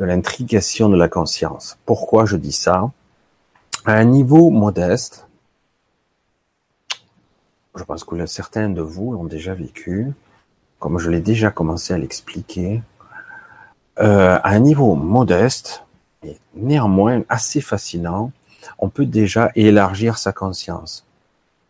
de 0.00 0.06
l'intrigation 0.06 0.88
de 0.88 0.96
la 0.96 1.08
conscience. 1.08 1.76
Pourquoi 1.84 2.24
je 2.24 2.38
dis 2.38 2.52
ça? 2.52 2.90
À 3.88 3.92
un 3.92 4.04
niveau 4.04 4.50
modeste, 4.50 5.28
je 7.76 7.84
pense 7.84 8.02
que 8.02 8.26
certains 8.26 8.68
de 8.68 8.80
vous 8.80 9.12
l'ont 9.12 9.26
déjà 9.26 9.54
vécu, 9.54 10.12
comme 10.80 10.98
je 10.98 11.08
l'ai 11.08 11.20
déjà 11.20 11.52
commencé 11.52 11.94
à 11.94 11.98
l'expliquer, 11.98 12.82
euh, 14.00 14.40
à 14.42 14.48
un 14.48 14.58
niveau 14.58 14.96
modeste, 14.96 15.84
et 16.24 16.36
néanmoins 16.56 17.22
assez 17.28 17.60
fascinant, 17.60 18.32
on 18.80 18.88
peut 18.88 19.06
déjà 19.06 19.52
élargir 19.54 20.18
sa 20.18 20.32
conscience. 20.32 21.06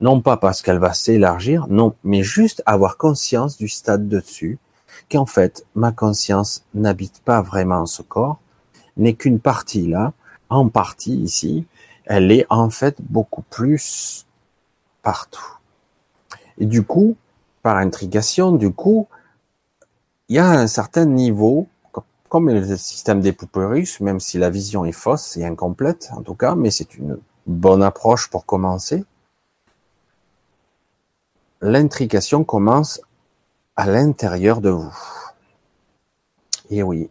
Non 0.01 0.23
pas 0.23 0.39
parce 0.39 0.63
qu'elle 0.63 0.79
va 0.79 0.95
s'élargir, 0.95 1.67
non, 1.69 1.95
mais 2.03 2.23
juste 2.23 2.63
avoir 2.65 2.97
conscience 2.97 3.59
du 3.59 3.69
stade 3.69 4.09
dessus, 4.09 4.59
qu'en 5.13 5.27
fait, 5.27 5.67
ma 5.75 5.93
conscience 5.93 6.65
n'habite 6.73 7.21
pas 7.27 7.43
vraiment 7.43 7.85
ce 7.85 8.01
corps, 8.01 8.39
n'est 8.97 9.13
qu'une 9.13 9.39
partie 9.39 9.87
là, 9.87 10.15
en 10.49 10.71
partie 10.71 11.17
ici, 11.17 11.67
elle 12.07 12.33
est 12.33 12.47
en 12.49 12.71
fait 12.71 12.97
beaucoup 13.01 13.43
plus 13.43 14.27
partout. 15.03 15.59
Et 16.59 16.67
du 16.67 16.83
coup, 16.83 17.17
par 17.63 17.77
intrigation, 17.77 18.53
du 18.53 18.73
coup, 18.73 19.09
il 20.29 20.37
y 20.37 20.39
a 20.39 20.49
un 20.49 20.67
certain 20.67 21.05
niveau 21.05 21.69
comme 22.29 22.51
le 22.51 22.77
système 22.77 23.21
des 23.21 23.33
poupées 23.33 23.65
russes, 23.65 24.01
même 24.01 24.19
si 24.19 24.39
la 24.39 24.51
vision 24.51 24.85
est 24.85 24.93
fausse 24.93 25.37
et 25.37 25.45
incomplète 25.45 26.11
en 26.13 26.23
tout 26.23 26.35
cas, 26.35 26.55
mais 26.55 26.71
c'est 26.71 26.97
une 26.97 27.19
bonne 27.47 27.83
approche 27.83 28.29
pour 28.31 28.47
commencer. 28.47 29.05
L'intrication 31.61 32.45
commence 32.45 33.01
à 33.77 33.87
l'intérieur 33.87 34.61
de 34.61 34.71
vous. 34.71 34.95
Et 36.71 36.83
oui. 36.83 37.09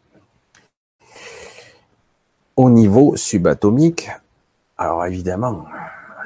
Au 2.55 2.69
niveau 2.69 3.15
subatomique, 3.15 4.09
alors 4.77 5.05
évidemment, 5.05 5.65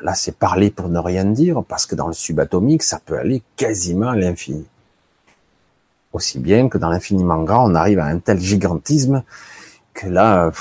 là 0.01 0.15
c'est 0.15 0.35
parler 0.35 0.71
pour 0.71 0.89
ne 0.89 0.99
rien 0.99 1.25
dire, 1.25 1.63
parce 1.63 1.85
que 1.85 1.95
dans 1.95 2.07
le 2.07 2.13
subatomique, 2.13 2.83
ça 2.83 2.99
peut 3.03 3.17
aller 3.17 3.43
quasiment 3.55 4.09
à 4.09 4.15
l'infini. 4.15 4.65
Aussi 6.13 6.39
bien 6.39 6.69
que 6.69 6.77
dans 6.77 6.89
l'infiniment 6.89 7.43
grand, 7.43 7.69
on 7.71 7.75
arrive 7.75 7.99
à 7.99 8.05
un 8.05 8.17
tel 8.17 8.39
gigantisme 8.39 9.23
que 9.93 10.07
là, 10.07 10.51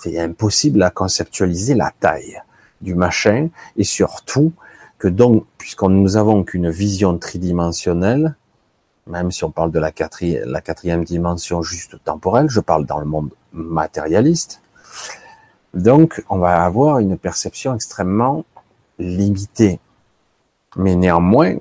c'est 0.00 0.18
impossible 0.18 0.82
à 0.82 0.90
conceptualiser 0.90 1.74
la 1.74 1.92
taille 1.98 2.40
du 2.80 2.94
machin 2.94 3.48
et 3.76 3.84
surtout 3.84 4.52
que 4.98 5.08
donc, 5.08 5.44
puisqu'on 5.58 5.90
nous 5.90 6.16
avons 6.16 6.44
qu'une 6.44 6.70
vision 6.70 7.18
tridimensionnelle, 7.18 8.36
même 9.06 9.30
si 9.30 9.44
on 9.44 9.50
parle 9.50 9.70
de 9.70 9.78
la 9.78 9.92
quatrième, 9.92 10.48
la 10.48 10.62
quatrième 10.62 11.04
dimension 11.04 11.62
juste 11.62 12.02
temporelle, 12.04 12.48
je 12.48 12.60
parle 12.60 12.86
dans 12.86 12.98
le 12.98 13.04
monde 13.04 13.30
matérialiste, 13.52 14.62
donc 15.74 16.24
on 16.28 16.38
va 16.38 16.64
avoir 16.64 16.98
une 16.98 17.18
perception 17.18 17.74
extrêmement 17.74 18.44
limitée. 18.98 19.80
Mais 20.76 20.94
néanmoins, 20.94 21.56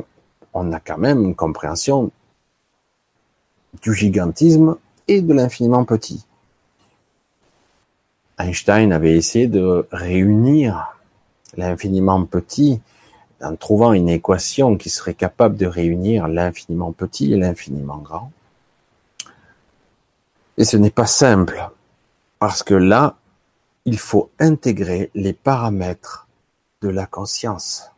on 0.53 0.71
a 0.71 0.79
quand 0.79 0.97
même 0.97 1.23
une 1.23 1.35
compréhension 1.35 2.11
du 3.81 3.93
gigantisme 3.93 4.77
et 5.07 5.21
de 5.21 5.33
l'infiniment 5.33 5.83
petit. 5.83 6.25
Einstein 8.37 8.91
avait 8.91 9.15
essayé 9.15 9.47
de 9.47 9.87
réunir 9.91 10.95
l'infiniment 11.55 12.25
petit 12.25 12.81
en 13.41 13.55
trouvant 13.55 13.93
une 13.93 14.09
équation 14.09 14.77
qui 14.77 14.89
serait 14.89 15.13
capable 15.13 15.57
de 15.57 15.65
réunir 15.65 16.27
l'infiniment 16.27 16.91
petit 16.91 17.33
et 17.33 17.37
l'infiniment 17.37 17.97
grand. 17.97 18.31
Et 20.57 20.65
ce 20.65 20.77
n'est 20.77 20.91
pas 20.91 21.07
simple, 21.07 21.69
parce 22.39 22.63
que 22.63 22.75
là, 22.75 23.15
il 23.85 23.99
faut 23.99 24.31
intégrer 24.39 25.11
les 25.13 25.33
paramètres 25.33 26.27
de 26.81 26.89
la 26.89 27.05
conscience, 27.05 27.91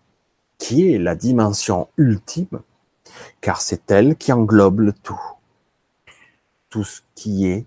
qui 0.58 0.92
est 0.92 0.98
la 0.98 1.16
dimension 1.16 1.88
ultime, 1.98 2.62
car 3.42 3.62
c'est 3.62 3.92
elle 3.92 4.16
qui 4.16 4.32
englobe 4.34 4.80
le 4.80 4.94
tout. 4.94 5.22
Tout 6.70 6.84
ce 6.84 7.02
qui 7.14 7.48
est 7.48 7.66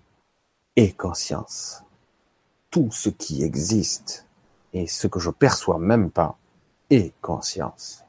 est 0.75 0.95
conscience. 0.95 1.83
Tout 2.71 2.89
ce 2.91 3.09
qui 3.09 3.43
existe 3.43 4.25
et 4.73 4.85
ce 4.85 5.07
que 5.07 5.19
je 5.19 5.29
perçois 5.29 5.79
même 5.79 6.11
pas 6.11 6.37
est 6.89 7.13
conscience. 7.21 8.03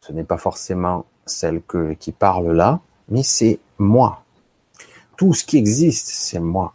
Ce 0.00 0.12
n'est 0.12 0.24
pas 0.24 0.38
forcément 0.38 1.06
celle 1.26 1.62
qui 1.98 2.12
parle 2.12 2.52
là, 2.52 2.80
mais 3.08 3.22
c'est 3.22 3.58
moi. 3.78 4.24
Tout 5.16 5.34
ce 5.34 5.44
qui 5.44 5.56
existe, 5.56 6.08
c'est 6.08 6.40
moi. 6.40 6.74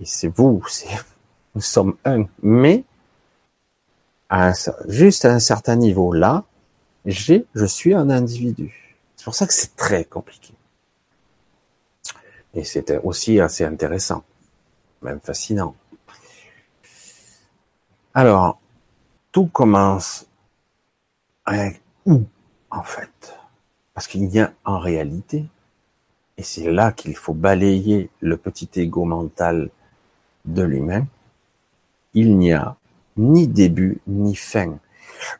Et 0.00 0.04
c'est 0.04 0.28
vous, 0.28 0.64
c'est, 0.68 0.88
nous 1.54 1.60
sommes 1.60 1.96
un. 2.04 2.24
Mais, 2.42 2.84
à 4.28 4.52
juste 4.88 5.24
à 5.24 5.32
un 5.32 5.38
certain 5.38 5.76
niveau 5.76 6.12
là, 6.12 6.44
j'ai, 7.04 7.46
je 7.54 7.64
suis 7.64 7.94
un 7.94 8.10
individu. 8.10 8.96
C'est 9.16 9.24
pour 9.24 9.34
ça 9.34 9.46
que 9.46 9.54
c'est 9.54 9.76
très 9.76 10.04
compliqué. 10.04 10.54
Et 12.54 12.64
c'était 12.64 12.98
aussi 12.98 13.40
assez 13.40 13.64
intéressant, 13.64 14.24
même 15.02 15.20
fascinant. 15.20 15.74
Alors, 18.14 18.60
tout 19.30 19.46
commence 19.46 20.26
avec 21.44 21.80
où, 22.04 22.24
en 22.70 22.82
fait? 22.82 23.38
Parce 23.94 24.06
qu'il 24.06 24.24
y 24.26 24.40
a 24.40 24.52
en 24.64 24.78
réalité, 24.78 25.46
et 26.36 26.42
c'est 26.42 26.70
là 26.70 26.92
qu'il 26.92 27.16
faut 27.16 27.34
balayer 27.34 28.10
le 28.20 28.36
petit 28.36 28.68
ego 28.76 29.04
mental 29.04 29.70
de 30.44 30.62
l'humain, 30.62 31.06
il 32.14 32.36
n'y 32.36 32.52
a 32.52 32.76
ni 33.16 33.46
début 33.46 34.00
ni 34.06 34.34
fin. 34.34 34.78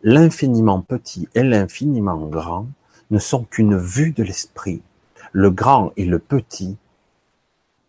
L'infiniment 0.02 0.80
petit 0.80 1.28
et 1.34 1.42
l'infiniment 1.42 2.26
grand 2.26 2.66
ne 3.10 3.18
sont 3.18 3.44
qu'une 3.44 3.76
vue 3.76 4.12
de 4.12 4.22
l'esprit. 4.22 4.82
Le 5.32 5.50
grand 5.50 5.92
et 5.96 6.04
le 6.04 6.18
petit 6.18 6.76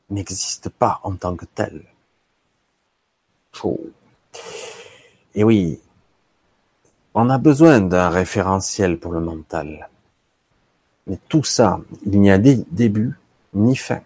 n'existent 0.10 0.72
pas 0.78 1.00
en 1.04 1.16
tant 1.16 1.36
que 1.36 1.46
tels. 1.46 1.84
Et 5.36 5.44
oui, 5.44 5.80
on 7.14 7.30
a 7.30 7.38
besoin 7.38 7.82
d'un 7.82 8.10
référentiel 8.10 8.98
pour 8.98 9.14
le 9.14 9.20
mental. 9.20 9.90
Mais 11.08 11.20
tout 11.28 11.44
ça, 11.44 11.80
il 12.06 12.20
n'y 12.20 12.32
a 12.32 12.38
ni 12.38 12.66
début, 12.72 13.14
ni 13.54 13.76
fin, 13.76 14.02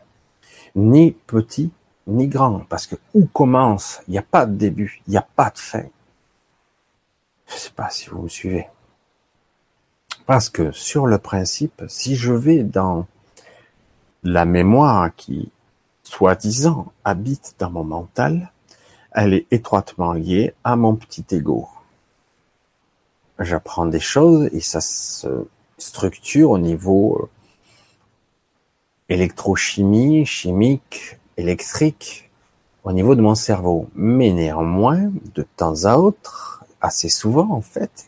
ni 0.76 1.12
petit, 1.12 1.72
ni 2.08 2.28
grand, 2.28 2.62
parce 2.70 2.88
que 2.88 2.96
où 3.14 3.26
commence, 3.26 4.02
il 4.08 4.12
n'y 4.12 4.18
a 4.18 4.24
pas 4.24 4.46
de 4.46 4.56
début, 4.56 5.02
il 5.08 5.12
n'y 5.12 5.18
a 5.18 5.28
pas 5.36 5.50
de 5.50 5.60
fin. 5.60 5.84
Je 7.48 7.54
ne 7.54 7.60
sais 7.60 7.72
pas 7.72 7.90
si 7.90 8.10
vous 8.10 8.24
me 8.24 8.30
suivez. 8.30 8.68
Parce 10.26 10.50
que 10.50 10.72
sur 10.72 11.06
le 11.08 11.18
principe, 11.18 11.84
si 11.88 12.16
je 12.16 12.34
vais 12.34 12.64
dans 12.64 13.08
la 14.24 14.46
mémoire 14.46 15.16
qui, 15.16 15.52
soi-disant, 16.04 16.92
habite 17.06 17.56
dans 17.60 17.70
mon 17.70 17.84
mental, 17.84 18.52
elle 19.12 19.34
est 19.34 19.48
étroitement 19.52 20.14
liée 20.14 20.54
à 20.64 20.76
mon 20.76 20.96
petit 20.96 21.26
ego. 21.32 21.68
J'apprends 23.40 23.86
des 23.86 24.00
choses 24.00 24.50
et 24.52 24.60
ça 24.60 24.82
se 24.82 25.48
structure 25.78 26.52
au 26.52 26.58
niveau 26.58 27.20
euh, 27.22 27.30
électrochimie, 29.10 30.26
chimique, 30.26 31.18
électrique, 31.38 32.30
au 32.84 32.92
niveau 32.92 33.16
de 33.16 33.22
mon 33.22 33.36
cerveau. 33.36 33.90
Mais 33.96 34.32
néanmoins, 34.32 35.12
de 35.36 35.46
temps 35.56 35.86
à 35.86 35.98
autre, 35.98 36.64
assez 36.82 37.10
souvent 37.10 37.52
en 37.52 37.62
fait, 37.62 38.08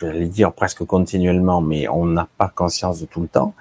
j'allais 0.00 0.28
dire 0.28 0.52
presque 0.52 0.84
continuellement, 0.84 1.60
mais 1.60 1.88
on 1.88 2.06
n'a 2.06 2.28
pas 2.38 2.48
conscience 2.48 3.00
de 3.00 3.06
tout 3.06 3.20
le 3.20 3.28
temps, 3.28 3.54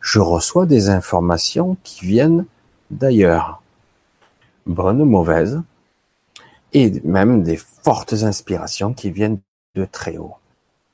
je 0.00 0.18
reçois 0.18 0.66
des 0.66 0.90
informations 0.90 1.76
qui 1.82 2.06
viennent 2.06 2.46
d'ailleurs, 2.90 3.62
bonnes 4.66 5.00
ou 5.00 5.06
mauvaises, 5.06 5.62
et 6.72 7.00
même 7.04 7.42
des 7.42 7.56
fortes 7.56 8.14
inspirations 8.14 8.94
qui 8.94 9.10
viennent 9.10 9.40
de 9.74 9.84
très 9.84 10.16
haut. 10.16 10.36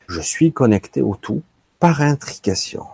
Je 0.08 0.20
suis 0.20 0.52
connecté 0.52 1.02
au 1.02 1.14
tout 1.14 1.42
par 1.78 2.00
intrication. 2.00 2.86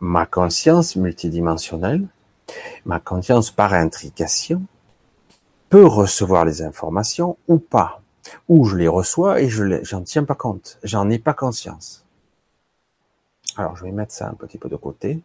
Ma 0.00 0.26
conscience 0.26 0.96
multidimensionnelle, 0.96 2.06
ma 2.84 3.00
conscience 3.00 3.50
par 3.50 3.72
intrication, 3.74 4.62
peut 5.68 5.86
recevoir 5.86 6.44
les 6.44 6.62
informations 6.62 7.38
ou 7.48 7.58
pas. 7.58 8.02
Ou 8.48 8.64
je 8.64 8.76
les 8.76 8.88
reçois 8.88 9.40
et 9.40 9.48
je 9.48 9.82
j'en 9.82 10.02
tiens 10.02 10.24
pas 10.24 10.34
compte. 10.34 10.78
J'en 10.82 11.08
ai 11.10 11.18
pas 11.18 11.34
conscience. 11.34 12.04
Alors, 13.56 13.76
je 13.76 13.84
vais 13.84 13.92
mettre 13.92 14.12
ça 14.12 14.28
un 14.28 14.34
petit 14.34 14.58
peu 14.58 14.68
de 14.68 14.76
côté. 14.76 15.20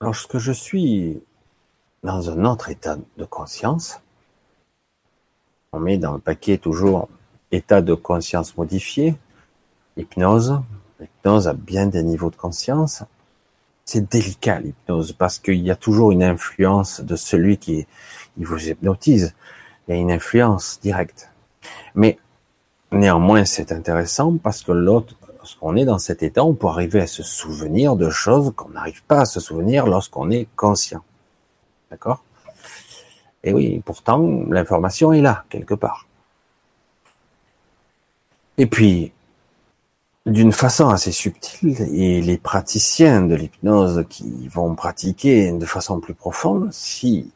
Lorsque 0.00 0.38
je 0.38 0.52
suis 0.52 1.22
dans 2.02 2.30
un 2.30 2.44
autre 2.44 2.68
état 2.68 2.96
de 3.16 3.24
conscience, 3.24 4.00
on 5.72 5.80
met 5.80 5.98
dans 5.98 6.12
le 6.12 6.18
paquet 6.18 6.58
toujours 6.58 7.08
état 7.50 7.82
de 7.82 7.94
conscience 7.94 8.56
modifié, 8.56 9.16
hypnose. 9.96 10.60
L'hypnose 11.00 11.48
a 11.48 11.52
bien 11.52 11.86
des 11.86 12.02
niveaux 12.02 12.30
de 12.30 12.36
conscience. 12.36 13.02
C'est 13.84 14.08
délicat 14.10 14.60
l'hypnose 14.60 15.12
parce 15.12 15.38
qu'il 15.38 15.60
y 15.60 15.70
a 15.70 15.76
toujours 15.76 16.10
une 16.10 16.22
influence 16.22 17.00
de 17.00 17.16
celui 17.16 17.58
qui 17.58 17.86
vous 18.36 18.68
hypnotise. 18.68 19.34
Il 19.86 19.94
y 19.94 19.98
a 19.98 20.00
une 20.00 20.10
influence 20.10 20.80
directe. 20.80 21.30
Mais 21.94 22.18
néanmoins, 22.90 23.44
c'est 23.44 23.72
intéressant 23.72 24.36
parce 24.36 24.62
que 24.62 24.72
l'autre, 24.72 25.14
lorsqu'on 25.38 25.76
est 25.76 25.84
dans 25.84 25.98
cet 25.98 26.22
état, 26.22 26.44
on 26.44 26.54
peut 26.54 26.66
arriver 26.66 27.02
à 27.02 27.06
se 27.06 27.22
souvenir 27.22 27.94
de 27.94 28.10
choses 28.10 28.52
qu'on 28.56 28.70
n'arrive 28.70 29.04
pas 29.04 29.20
à 29.20 29.24
se 29.26 29.38
souvenir 29.38 29.86
lorsqu'on 29.86 30.30
est 30.30 30.48
conscient. 30.56 31.04
D'accord? 31.90 32.24
Et 33.44 33.52
oui, 33.52 33.80
pourtant, 33.84 34.44
l'information 34.50 35.12
est 35.12 35.20
là, 35.20 35.44
quelque 35.48 35.74
part. 35.74 36.08
Et 38.58 38.66
puis, 38.66 39.12
d'une 40.26 40.50
façon 40.50 40.88
assez 40.88 41.12
subtile, 41.12 41.76
et 41.92 42.20
les 42.20 42.36
praticiens 42.36 43.22
de 43.22 43.36
l'hypnose 43.36 44.04
qui 44.08 44.48
vont 44.48 44.74
pratiquer 44.74 45.52
de 45.52 45.64
façon 45.64 46.00
plus 46.00 46.14
profonde, 46.14 46.68
si 46.72 47.30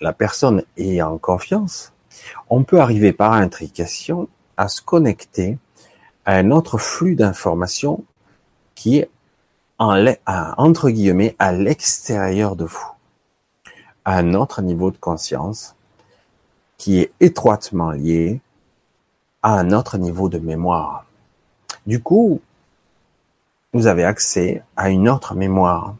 la 0.00 0.14
personne 0.14 0.64
est 0.78 1.02
en 1.02 1.18
confiance, 1.18 1.92
on 2.48 2.64
peut 2.64 2.80
arriver 2.80 3.12
par 3.12 3.34
intrication 3.34 4.28
à 4.56 4.68
se 4.68 4.80
connecter 4.80 5.58
à 6.24 6.36
un 6.36 6.50
autre 6.50 6.78
flux 6.78 7.16
d'informations 7.16 8.02
qui 8.74 8.98
est 8.98 9.10
en, 9.78 10.02
entre 10.56 10.88
guillemets 10.88 11.36
à 11.38 11.52
l'extérieur 11.52 12.56
de 12.56 12.64
vous, 12.64 12.92
à 14.06 14.16
un 14.16 14.32
autre 14.32 14.62
niveau 14.62 14.90
de 14.90 14.96
conscience 14.96 15.74
qui 16.78 16.98
est 16.98 17.12
étroitement 17.20 17.90
lié 17.90 18.40
à 19.42 19.58
un 19.58 19.72
autre 19.72 19.98
niveau 19.98 20.28
de 20.28 20.38
mémoire. 20.38 21.04
Du 21.86 22.00
coup, 22.00 22.40
vous 23.72 23.88
avez 23.88 24.04
accès 24.04 24.62
à 24.76 24.88
une 24.88 25.08
autre 25.08 25.34
mémoire, 25.34 25.96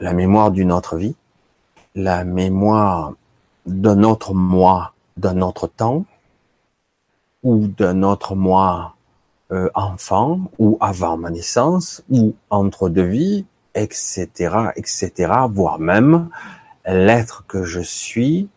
la 0.00 0.12
mémoire 0.12 0.50
d'une 0.50 0.72
autre 0.72 0.96
vie, 0.96 1.14
la 1.94 2.24
mémoire 2.24 3.12
d'un 3.66 4.02
autre 4.02 4.34
moi, 4.34 4.94
d'un 5.16 5.42
autre 5.42 5.68
temps, 5.68 6.04
ou 7.44 7.68
d'un 7.68 8.02
autre 8.02 8.34
moi 8.34 8.96
euh, 9.52 9.70
enfant, 9.74 10.40
ou 10.58 10.76
avant 10.80 11.16
ma 11.16 11.30
naissance, 11.30 12.02
ou 12.10 12.34
entre 12.50 12.88
deux 12.88 13.04
vies, 13.06 13.46
etc., 13.76 14.72
etc., 14.74 15.12
voire 15.48 15.78
même 15.78 16.30
l'être 16.84 17.46
que 17.46 17.62
je 17.62 17.80
suis 17.80 18.48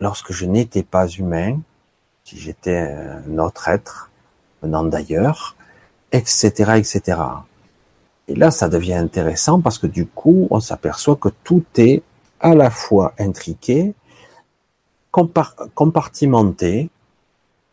lorsque 0.00 0.32
je 0.32 0.46
n'étais 0.46 0.84
pas 0.84 1.08
humain, 1.08 1.58
si 2.22 2.38
j'étais 2.38 2.78
un 3.26 3.38
autre 3.38 3.68
être 3.68 4.11
venant 4.62 4.84
d'ailleurs, 4.84 5.56
etc., 6.12 6.72
etc. 6.76 7.20
Et 8.28 8.34
là, 8.34 8.50
ça 8.50 8.68
devient 8.68 8.94
intéressant 8.94 9.60
parce 9.60 9.78
que 9.78 9.86
du 9.86 10.06
coup, 10.06 10.46
on 10.50 10.60
s'aperçoit 10.60 11.16
que 11.16 11.28
tout 11.44 11.64
est 11.76 12.02
à 12.40 12.54
la 12.54 12.70
fois 12.70 13.14
intriqué, 13.18 13.94
compartimenté, 15.10 16.90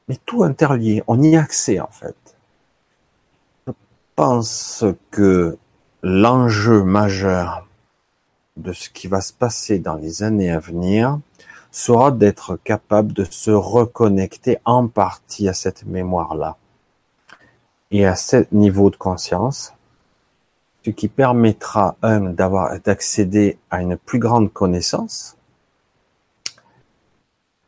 mais 0.08 0.18
tout 0.26 0.44
interlié. 0.44 1.04
On 1.08 1.22
y 1.22 1.36
a 1.36 1.42
accès 1.42 1.80
en 1.80 1.90
fait. 1.92 2.16
pense 4.16 4.84
que 5.12 5.58
l'enjeu 6.04 6.84
majeur 6.84 7.66
de 8.58 8.74
ce 8.74 8.90
qui 8.90 9.08
va 9.08 9.22
se 9.22 9.32
passer 9.32 9.80
dans 9.80 9.96
les 9.96 10.24
années 10.24 10.52
à 10.52 10.60
venir 10.60 11.20
sera 11.72 12.12
d'être 12.12 12.58
capable 12.58 13.14
de 13.14 13.24
se 13.24 13.52
reconnecter 13.52 14.58
en 14.66 14.88
partie 14.88 15.48
à 15.48 15.54
cette 15.54 15.86
mémoire-là 15.86 16.58
et 17.92 18.06
à 18.06 18.16
ce 18.16 18.46
niveau 18.52 18.90
de 18.90 18.96
conscience, 18.96 19.74
ce 20.86 20.92
qui 20.92 21.08
permettra, 21.08 21.98
un, 22.02 22.22
d'avoir, 22.22 22.80
d'accéder 22.80 23.58
à 23.70 23.82
une 23.82 23.98
plus 23.98 24.20
grande 24.20 24.52
connaissance. 24.54 25.38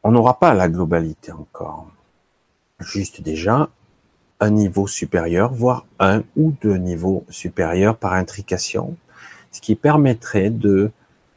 On 0.03 0.12
n'aura 0.12 0.39
pas 0.39 0.53
la 0.53 0.69
globalité 0.69 1.31
encore. 1.31 1.88
Juste 2.79 3.21
déjà 3.21 3.69
un 4.39 4.49
niveau 4.49 4.88
supérieur, 4.88 5.53
voire 5.53 5.86
un 5.99 6.23
ou 6.36 6.53
deux 6.62 6.77
niveaux 6.77 7.25
supérieurs 7.29 7.97
par 7.97 8.13
intrication, 8.13 8.95
ce 9.51 9.62
qui 9.62 9.75
permettrait 9.75 10.49
de 10.49 10.91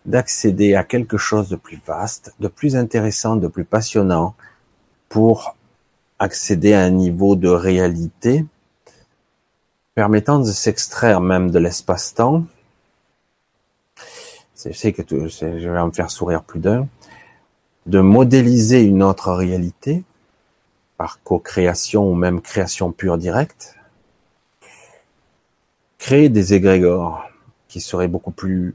d'accéder 0.07 0.75
à 0.75 0.85
quelque 0.85 1.17
chose 1.17 1.49
de 1.49 1.57
plus 1.57 1.81
vaste, 1.87 2.35
de 2.39 2.49
plus 2.49 2.77
intéressant, 2.77 3.37
de 3.37 3.49
plus 3.49 3.65
passionnant, 3.65 4.35
pour 5.09 5.57
accéder 6.19 6.75
à 6.75 6.83
un 6.83 6.91
niveau 6.91 7.37
de 7.37 7.49
réalité 7.49 8.45
permettant 9.95 10.41
de 10.41 10.51
s'extraire 10.51 11.21
même 11.21 11.51
de 11.51 11.59
l'espace-temps. 11.59 12.45
Je 14.65 14.73
sais 14.73 14.93
que 14.93 15.03
je 15.29 15.69
vais 15.69 15.79
en 15.79 15.91
faire 15.93 16.11
sourire 16.11 16.43
plus 16.43 16.61
d'un. 16.61 16.89
De 17.87 18.01
modéliser 18.01 18.83
une 18.83 19.03
autre 19.03 19.33
réalité 19.33 20.03
par 20.97 21.23
co-création 21.23 22.11
ou 22.11 22.15
même 22.15 22.41
création 22.41 22.93
pure 22.93 23.19
directe. 23.19 23.77
Créer 25.99 26.29
des 26.29 26.55
égrégores 26.55 27.29
qui 27.69 27.81
seraient 27.81 28.09
beaucoup 28.09 28.31
plus 28.31 28.75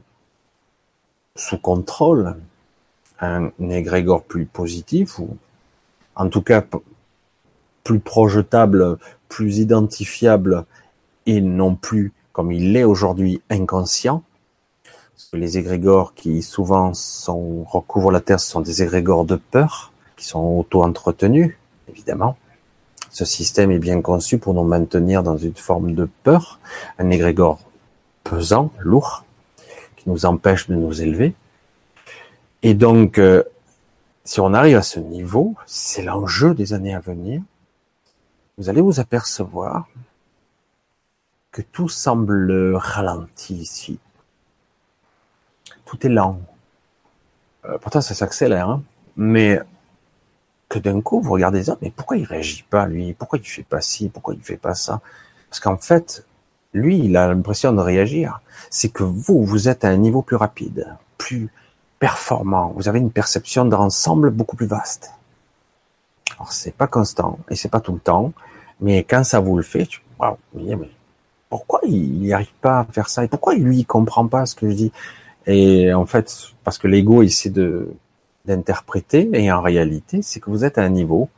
sous 1.36 1.58
contrôle, 1.58 2.36
un 3.20 3.50
égrégore 3.58 4.22
plus 4.22 4.46
positif 4.46 5.18
ou 5.18 5.36
en 6.14 6.28
tout 6.28 6.42
cas 6.42 6.62
plus 7.82 8.00
projetable, 8.00 8.98
plus 9.28 9.58
identifiable 9.58 10.66
et 11.30 11.40
non 11.40 11.76
plus 11.76 12.12
comme 12.32 12.52
il 12.52 12.72
l'est 12.72 12.84
aujourd'hui 12.84 13.42
inconscient. 13.50 14.22
les 15.32 15.58
égrégores 15.58 16.14
qui 16.14 16.42
souvent 16.42 16.92
recouvrent 17.66 18.10
la 18.10 18.20
Terre 18.20 18.40
sont 18.40 18.60
des 18.60 18.82
égrégores 18.82 19.24
de 19.24 19.36
peur, 19.36 19.92
qui 20.16 20.26
sont 20.26 20.40
auto-entretenus, 20.40 21.56
évidemment. 21.88 22.36
Ce 23.10 23.24
système 23.24 23.70
est 23.70 23.78
bien 23.78 24.00
conçu 24.00 24.38
pour 24.38 24.54
nous 24.54 24.64
maintenir 24.64 25.22
dans 25.22 25.36
une 25.36 25.54
forme 25.54 25.94
de 25.94 26.08
peur, 26.24 26.58
un 26.98 27.10
égrégore 27.10 27.60
pesant, 28.24 28.72
lourd, 28.80 29.24
qui 29.96 30.08
nous 30.08 30.26
empêche 30.26 30.68
de 30.68 30.74
nous 30.74 31.02
élever. 31.02 31.34
Et 32.62 32.74
donc, 32.74 33.18
euh, 33.18 33.44
si 34.24 34.40
on 34.40 34.52
arrive 34.52 34.76
à 34.76 34.82
ce 34.82 34.98
niveau, 34.98 35.54
c'est 35.66 36.02
l'enjeu 36.02 36.54
des 36.54 36.72
années 36.72 36.94
à 36.94 37.00
venir, 37.00 37.42
vous 38.58 38.68
allez 38.68 38.80
vous 38.80 38.98
apercevoir 38.98 39.86
que 41.52 41.62
tout 41.62 41.88
semble 41.88 42.74
ralenti 42.76 43.54
ici. 43.54 43.98
Tout 45.84 46.06
est 46.06 46.10
lent. 46.10 46.40
Euh, 47.64 47.78
pourtant, 47.78 48.00
ça 48.00 48.14
s'accélère, 48.14 48.68
hein. 48.68 48.82
mais 49.16 49.60
que 50.68 50.78
d'un 50.78 51.00
coup, 51.00 51.20
vous 51.20 51.32
regardez 51.32 51.64
ça, 51.64 51.76
mais 51.82 51.90
pourquoi 51.90 52.16
il 52.16 52.24
réagit 52.24 52.62
pas, 52.62 52.86
lui? 52.86 53.12
Pourquoi 53.12 53.38
il 53.38 53.44
fait 53.44 53.64
pas 53.64 53.80
ci? 53.80 54.08
Pourquoi 54.08 54.34
il 54.34 54.40
fait 54.40 54.56
pas 54.56 54.74
ça? 54.74 55.00
Parce 55.48 55.58
qu'en 55.58 55.76
fait, 55.76 56.24
lui, 56.72 56.98
il 56.98 57.16
a 57.16 57.26
l'impression 57.26 57.72
de 57.72 57.80
réagir. 57.80 58.40
C'est 58.70 58.90
que 58.90 59.02
vous, 59.02 59.44
vous 59.44 59.68
êtes 59.68 59.84
à 59.84 59.88
un 59.88 59.96
niveau 59.96 60.22
plus 60.22 60.36
rapide, 60.36 60.86
plus 61.18 61.50
performant. 61.98 62.72
Vous 62.76 62.88
avez 62.88 63.00
une 63.00 63.10
perception 63.10 63.64
d'ensemble 63.64 64.30
beaucoup 64.30 64.56
plus 64.56 64.66
vaste. 64.66 65.12
Alors, 66.36 66.52
c'est 66.52 66.74
pas 66.74 66.86
constant 66.86 67.38
et 67.50 67.56
c'est 67.56 67.68
pas 67.68 67.80
tout 67.80 67.92
le 67.92 67.98
temps, 67.98 68.32
mais 68.80 69.02
quand 69.02 69.24
ça 69.24 69.40
vous 69.40 69.56
le 69.56 69.64
fait, 69.64 69.86
tu, 69.86 70.00
wow, 70.20 70.38
mais 70.54 70.90
pourquoi 71.50 71.80
il 71.84 72.20
n'y 72.20 72.32
arrive 72.32 72.54
pas 72.62 72.80
à 72.80 72.84
faire 72.86 73.10
ça 73.10 73.24
et 73.24 73.28
pourquoi 73.28 73.54
lui 73.54 73.80
il 73.80 73.84
comprend 73.84 74.26
pas 74.26 74.46
ce 74.46 74.54
que 74.54 74.70
je 74.70 74.74
dis? 74.74 74.92
Et 75.46 75.92
en 75.92 76.06
fait 76.06 76.32
parce 76.64 76.78
que 76.78 76.86
l'ego 76.88 77.22
essaie 77.22 77.50
de 77.50 77.92
d'interpréter 78.46 79.28
et 79.34 79.52
en 79.52 79.60
réalité 79.60 80.22
c'est 80.22 80.40
que 80.40 80.48
vous 80.48 80.64
êtes 80.64 80.78
à 80.78 80.82
un 80.82 80.88
niveau 80.88 81.28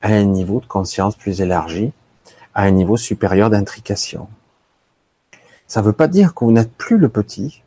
à 0.00 0.08
un 0.08 0.24
niveau 0.24 0.60
de 0.60 0.66
conscience 0.66 1.16
plus 1.16 1.40
élargi 1.40 1.92
à 2.54 2.62
un 2.62 2.70
niveau 2.70 2.96
supérieur 2.96 3.50
d'intrication. 3.50 4.28
Ça 5.66 5.80
ne 5.80 5.86
veut 5.86 5.92
pas 5.92 6.08
dire 6.08 6.34
que 6.34 6.44
vous 6.44 6.52
n'êtes 6.52 6.72
plus 6.72 6.98
le 6.98 7.08
petit 7.08 7.62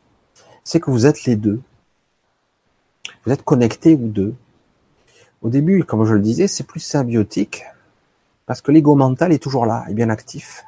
c'est 0.64 0.80
que 0.82 0.92
vous 0.92 1.06
êtes 1.06 1.24
les 1.26 1.38
deux. 1.38 1.62
Vous 3.26 3.32
êtes 3.32 3.44
connectés 3.44 3.94
ou 3.94 4.08
deux. 4.10 4.34
Au 5.44 5.50
début 5.50 5.84
comme 5.84 6.04
je 6.04 6.16
le 6.16 6.22
disais 6.22 6.48
c'est 6.48 6.66
plus 6.66 6.80
symbiotique 6.80 7.64
parce 8.48 8.62
que 8.62 8.72
l'ego 8.72 8.96
mental 8.96 9.32
est 9.34 9.44
toujours 9.44 9.68
là, 9.68 9.86
est 9.88 9.94
bien 9.94 10.10
actif. 10.10 10.67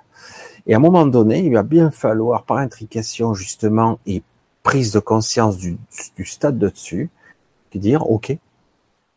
Et 0.69 0.75
à 0.75 0.77
un 0.77 0.81
moment 0.81 1.07
donné, 1.07 1.39
il 1.39 1.51
va 1.51 1.63
bien 1.63 1.89
falloir, 1.89 2.43
par 2.43 2.57
intrication 2.57 3.33
justement 3.33 3.97
et 4.05 4.21
prise 4.61 4.91
de 4.91 4.99
conscience 4.99 5.57
du, 5.57 5.79
stade 6.23 6.59
de 6.59 6.69
dessus, 6.69 7.09
dire, 7.73 8.07
OK, 8.07 8.37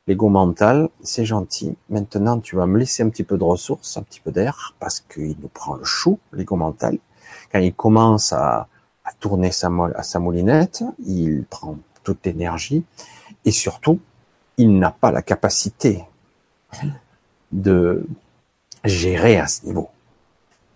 l'ego 0.07 0.31
mental, 0.31 0.89
c'est 1.03 1.27
gentil. 1.27 1.77
Maintenant, 1.91 2.41
tu 2.41 2.57
vas 2.57 2.65
me 2.65 2.79
laisser 2.79 3.03
un 3.03 3.11
petit 3.11 3.23
peu 3.23 3.37
de 3.37 3.45
ressources, 3.45 3.99
un 3.99 4.03
petit 4.03 4.21
peu 4.21 4.33
d'air, 4.33 4.75
parce 4.81 5.01
qu'il 5.01 5.37
nous 5.43 5.49
prend 5.49 5.75
le 5.75 5.85
chou, 5.85 6.19
l'ego 6.33 6.57
mental. 6.57 6.97
Quand 7.53 7.59
il 7.59 7.75
commence 7.75 8.33
à, 8.33 8.67
tourner 9.21 9.53
sa, 9.53 9.71
à 9.95 10.03
sa 10.03 10.21
moulinette, 10.21 10.83
il 11.05 11.45
prend 11.45 11.77
toute 12.03 12.25
l'énergie 12.25 12.83
et 13.45 13.51
surtout, 13.51 14.01
il 14.57 14.79
n'a 14.79 14.91
pas 14.91 15.11
la 15.11 15.21
capacité 15.21 16.03
de 17.53 18.07
gérer 18.87 19.39
à 19.39 19.49
ce 19.49 19.67
niveau. 19.67 19.91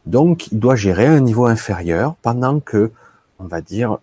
Donc, 0.06 0.48
il 0.52 0.58
doit 0.58 0.76
gérer 0.76 1.06
un 1.06 1.20
niveau 1.20 1.46
inférieur 1.46 2.14
pendant 2.22 2.60
que, 2.60 2.92
on 3.38 3.44
va 3.44 3.60
dire, 3.60 3.98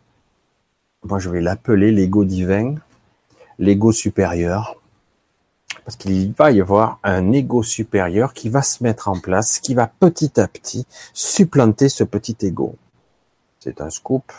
moi 1.04 1.20
je 1.20 1.30
vais 1.30 1.42
l'appeler 1.42 1.92
l'ego 1.92 2.26
divin, 2.26 2.76
l'ego 3.58 3.92
supérieur, 3.92 4.76
parce 5.86 5.96
qu'il 5.96 6.34
va 6.34 6.52
y 6.52 6.62
avoir 6.62 7.00
un 7.04 7.32
ego 7.32 7.64
supérieur 7.64 8.34
qui 8.34 8.50
va 8.50 8.62
se 8.62 8.84
mettre 8.84 9.08
en 9.08 9.20
place, 9.20 9.60
qui 9.60 9.74
va 9.74 9.88
petit 9.88 10.40
à 10.40 10.48
petit 10.48 10.86
supplanter 11.14 11.90
ce 11.90 12.04
petit 12.04 12.38
ego. 12.42 12.76
C'est 13.60 13.82
un 13.82 13.90
scoop. 13.90 14.32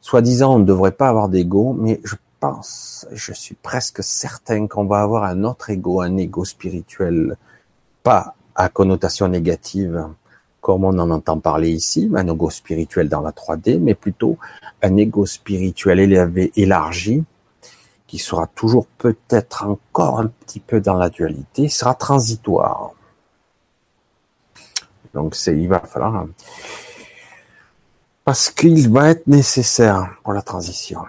Soi-disant, 0.00 0.54
on 0.54 0.58
ne 0.58 0.64
devrait 0.64 0.92
pas 0.92 1.08
avoir 1.08 1.28
d'ego, 1.28 1.74
mais 1.78 2.00
je 2.04 2.14
pense, 2.40 3.06
je 3.12 3.32
suis 3.32 3.54
presque 3.54 4.02
certain 4.02 4.66
qu'on 4.66 4.84
va 4.84 5.00
avoir 5.00 5.24
un 5.24 5.44
autre 5.44 5.70
ego, 5.70 6.00
un 6.00 6.16
ego 6.16 6.44
spirituel, 6.44 7.36
pas 8.02 8.34
à 8.54 8.68
connotation 8.68 9.28
négative, 9.28 10.08
comme 10.60 10.84
on 10.84 10.98
en 10.98 11.10
entend 11.10 11.38
parler 11.38 11.70
ici, 11.70 12.10
un 12.14 12.26
ego 12.26 12.50
spirituel 12.50 13.08
dans 13.08 13.20
la 13.20 13.30
3D, 13.30 13.78
mais 13.78 13.94
plutôt 13.94 14.38
un 14.82 14.96
ego 14.96 15.26
spirituel 15.26 16.00
élevé, 16.00 16.52
élargi, 16.56 17.24
qui 18.06 18.18
sera 18.18 18.46
toujours 18.46 18.86
peut-être 18.98 19.64
encore 19.64 20.20
un 20.20 20.26
petit 20.26 20.60
peu 20.60 20.80
dans 20.80 20.94
la 20.94 21.10
dualité, 21.10 21.68
sera 21.68 21.94
transitoire. 21.94 22.92
Donc 25.14 25.34
c'est, 25.34 25.56
il 25.56 25.68
va 25.68 25.80
falloir, 25.80 26.16
hein, 26.16 26.28
parce 28.24 28.50
qu'il 28.50 28.90
va 28.90 29.10
être 29.10 29.26
nécessaire 29.26 30.16
pour 30.22 30.32
la 30.32 30.42
transition. 30.42 31.00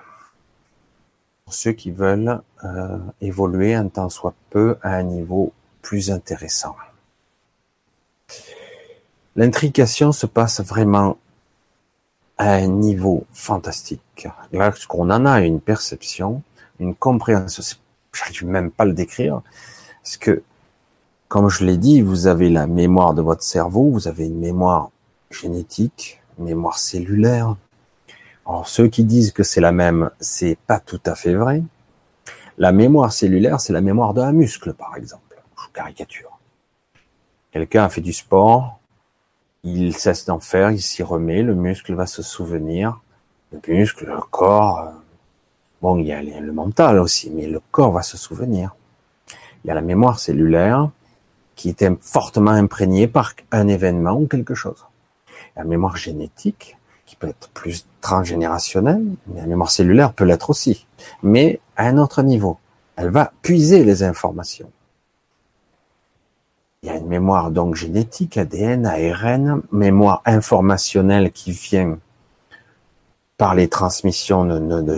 Pour 1.43 1.53
ceux 1.53 1.71
qui 1.71 1.91
veulent 1.91 2.41
euh, 2.63 2.97
évoluer 3.19 3.73
un 3.73 3.87
temps 3.87 4.09
soit 4.09 4.35
peu 4.49 4.77
à 4.81 4.93
un 4.95 5.03
niveau 5.03 5.51
plus 5.81 6.11
intéressant. 6.11 6.75
L'intrication 9.39 10.11
se 10.11 10.25
passe 10.25 10.59
vraiment 10.59 11.15
à 12.37 12.55
un 12.55 12.67
niveau 12.67 13.25
fantastique. 13.31 14.27
Là, 14.51 14.73
qu'on 14.89 15.09
en 15.09 15.25
a 15.25 15.39
une 15.39 15.61
perception, 15.61 16.43
une 16.77 16.93
compréhension, 16.93 17.63
j'arrive 18.11 18.45
même 18.45 18.69
pas 18.69 18.83
à 18.83 18.87
le 18.87 18.91
décrire, 18.91 19.41
parce 20.03 20.17
que, 20.17 20.43
comme 21.29 21.47
je 21.47 21.63
l'ai 21.63 21.77
dit, 21.77 22.01
vous 22.01 22.27
avez 22.27 22.49
la 22.49 22.67
mémoire 22.67 23.13
de 23.13 23.21
votre 23.21 23.41
cerveau, 23.41 23.89
vous 23.89 24.09
avez 24.09 24.25
une 24.25 24.41
mémoire 24.41 24.89
génétique, 25.31 26.21
une 26.37 26.43
mémoire 26.43 26.77
cellulaire. 26.77 27.55
Alors, 28.45 28.67
ceux 28.67 28.89
qui 28.89 29.05
disent 29.05 29.31
que 29.31 29.43
c'est 29.43 29.61
la 29.61 29.71
même, 29.71 30.11
c'est 30.19 30.57
pas 30.67 30.81
tout 30.81 30.99
à 31.05 31.15
fait 31.15 31.35
vrai. 31.35 31.63
La 32.57 32.73
mémoire 32.73 33.13
cellulaire, 33.13 33.61
c'est 33.61 33.71
la 33.71 33.79
mémoire 33.79 34.13
d'un 34.13 34.33
muscle, 34.33 34.73
par 34.73 34.97
exemple. 34.97 35.41
Je 35.65 35.71
caricature. 35.71 36.37
Quelqu'un 37.53 37.85
a 37.85 37.89
fait 37.89 38.01
du 38.01 38.11
sport, 38.11 38.78
il 39.63 39.95
cesse 39.95 40.25
d'en 40.25 40.39
faire, 40.39 40.71
il 40.71 40.81
s'y 40.81 41.03
remet, 41.03 41.43
le 41.43 41.55
muscle 41.55 41.93
va 41.93 42.05
se 42.05 42.21
souvenir, 42.21 43.01
le 43.51 43.59
muscle, 43.67 44.05
le 44.05 44.19
corps, 44.29 44.79
euh, 44.79 44.91
bon, 45.81 45.97
il 45.97 46.07
y 46.07 46.13
a 46.13 46.21
le 46.21 46.51
mental 46.51 46.99
aussi, 46.99 47.29
mais 47.31 47.47
le 47.47 47.61
corps 47.71 47.91
va 47.91 48.01
se 48.01 48.17
souvenir. 48.17 48.75
Il 49.63 49.67
y 49.67 49.71
a 49.71 49.73
la 49.73 49.81
mémoire 49.81 50.19
cellulaire 50.19 50.89
qui 51.55 51.69
était 51.69 51.91
fortement 51.99 52.51
imprégnée 52.51 53.07
par 53.07 53.33
un 53.51 53.67
événement 53.67 54.13
ou 54.13 54.27
quelque 54.27 54.55
chose. 54.55 54.85
la 55.55 55.63
mémoire 55.63 55.97
génétique, 55.97 56.77
qui 57.05 57.15
peut 57.15 57.27
être 57.27 57.49
plus 57.49 57.85
transgénérationnelle, 58.01 59.03
mais 59.27 59.41
la 59.41 59.47
mémoire 59.47 59.71
cellulaire 59.71 60.13
peut 60.13 60.25
l'être 60.25 60.49
aussi, 60.49 60.85
mais 61.23 61.59
à 61.75 61.87
un 61.87 61.97
autre 61.97 62.21
niveau. 62.21 62.59
Elle 62.95 63.09
va 63.09 63.31
puiser 63.41 63.83
les 63.83 64.03
informations. 64.03 64.71
Il 66.81 66.87
y 66.87 66.91
a 66.91 66.95
une 66.95 67.07
mémoire 67.07 67.51
donc 67.51 67.75
génétique, 67.75 68.37
ADN, 68.37 68.85
ARN, 68.85 69.61
mémoire 69.71 70.21
informationnelle 70.25 71.31
qui 71.31 71.51
vient 71.51 71.97
par 73.37 73.53
les 73.55 73.67
transmissions 73.67 74.45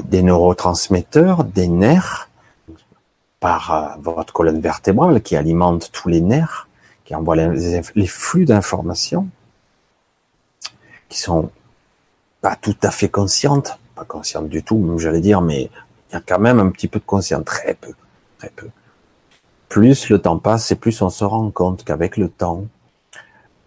des 0.03 0.23
neurotransmetteurs, 0.23 1.43
des 1.43 1.67
nerfs, 1.67 2.29
par 3.41 3.73
euh, 3.73 3.99
votre 3.99 4.31
colonne 4.31 4.61
vertébrale 4.61 5.21
qui 5.21 5.35
alimente 5.35 5.91
tous 5.91 6.07
les 6.07 6.21
nerfs, 6.21 6.69
qui 7.03 7.13
envoie 7.15 7.35
les, 7.35 8.07
flux 8.07 8.45
d'informations, 8.45 9.27
qui 11.09 11.19
sont 11.19 11.51
pas 12.39 12.55
tout 12.55 12.77
à 12.83 12.91
fait 12.91 13.09
conscientes, 13.09 13.77
pas 13.95 14.05
conscientes 14.05 14.47
du 14.47 14.63
tout, 14.63 14.97
j'allais 14.99 15.21
dire, 15.21 15.41
mais 15.41 15.69
il 16.09 16.13
y 16.13 16.15
a 16.15 16.21
quand 16.21 16.39
même 16.39 16.59
un 16.59 16.69
petit 16.69 16.87
peu 16.87 16.99
de 16.99 17.05
conscience, 17.05 17.43
très 17.43 17.73
peu, 17.73 17.93
très 18.37 18.49
peu. 18.49 18.69
Plus 19.71 20.09
le 20.09 20.19
temps 20.19 20.37
passe 20.37 20.69
et 20.73 20.75
plus 20.75 21.01
on 21.01 21.09
se 21.09 21.23
rend 21.23 21.49
compte 21.49 21.85
qu'avec 21.85 22.17
le 22.17 22.27
temps, 22.27 22.65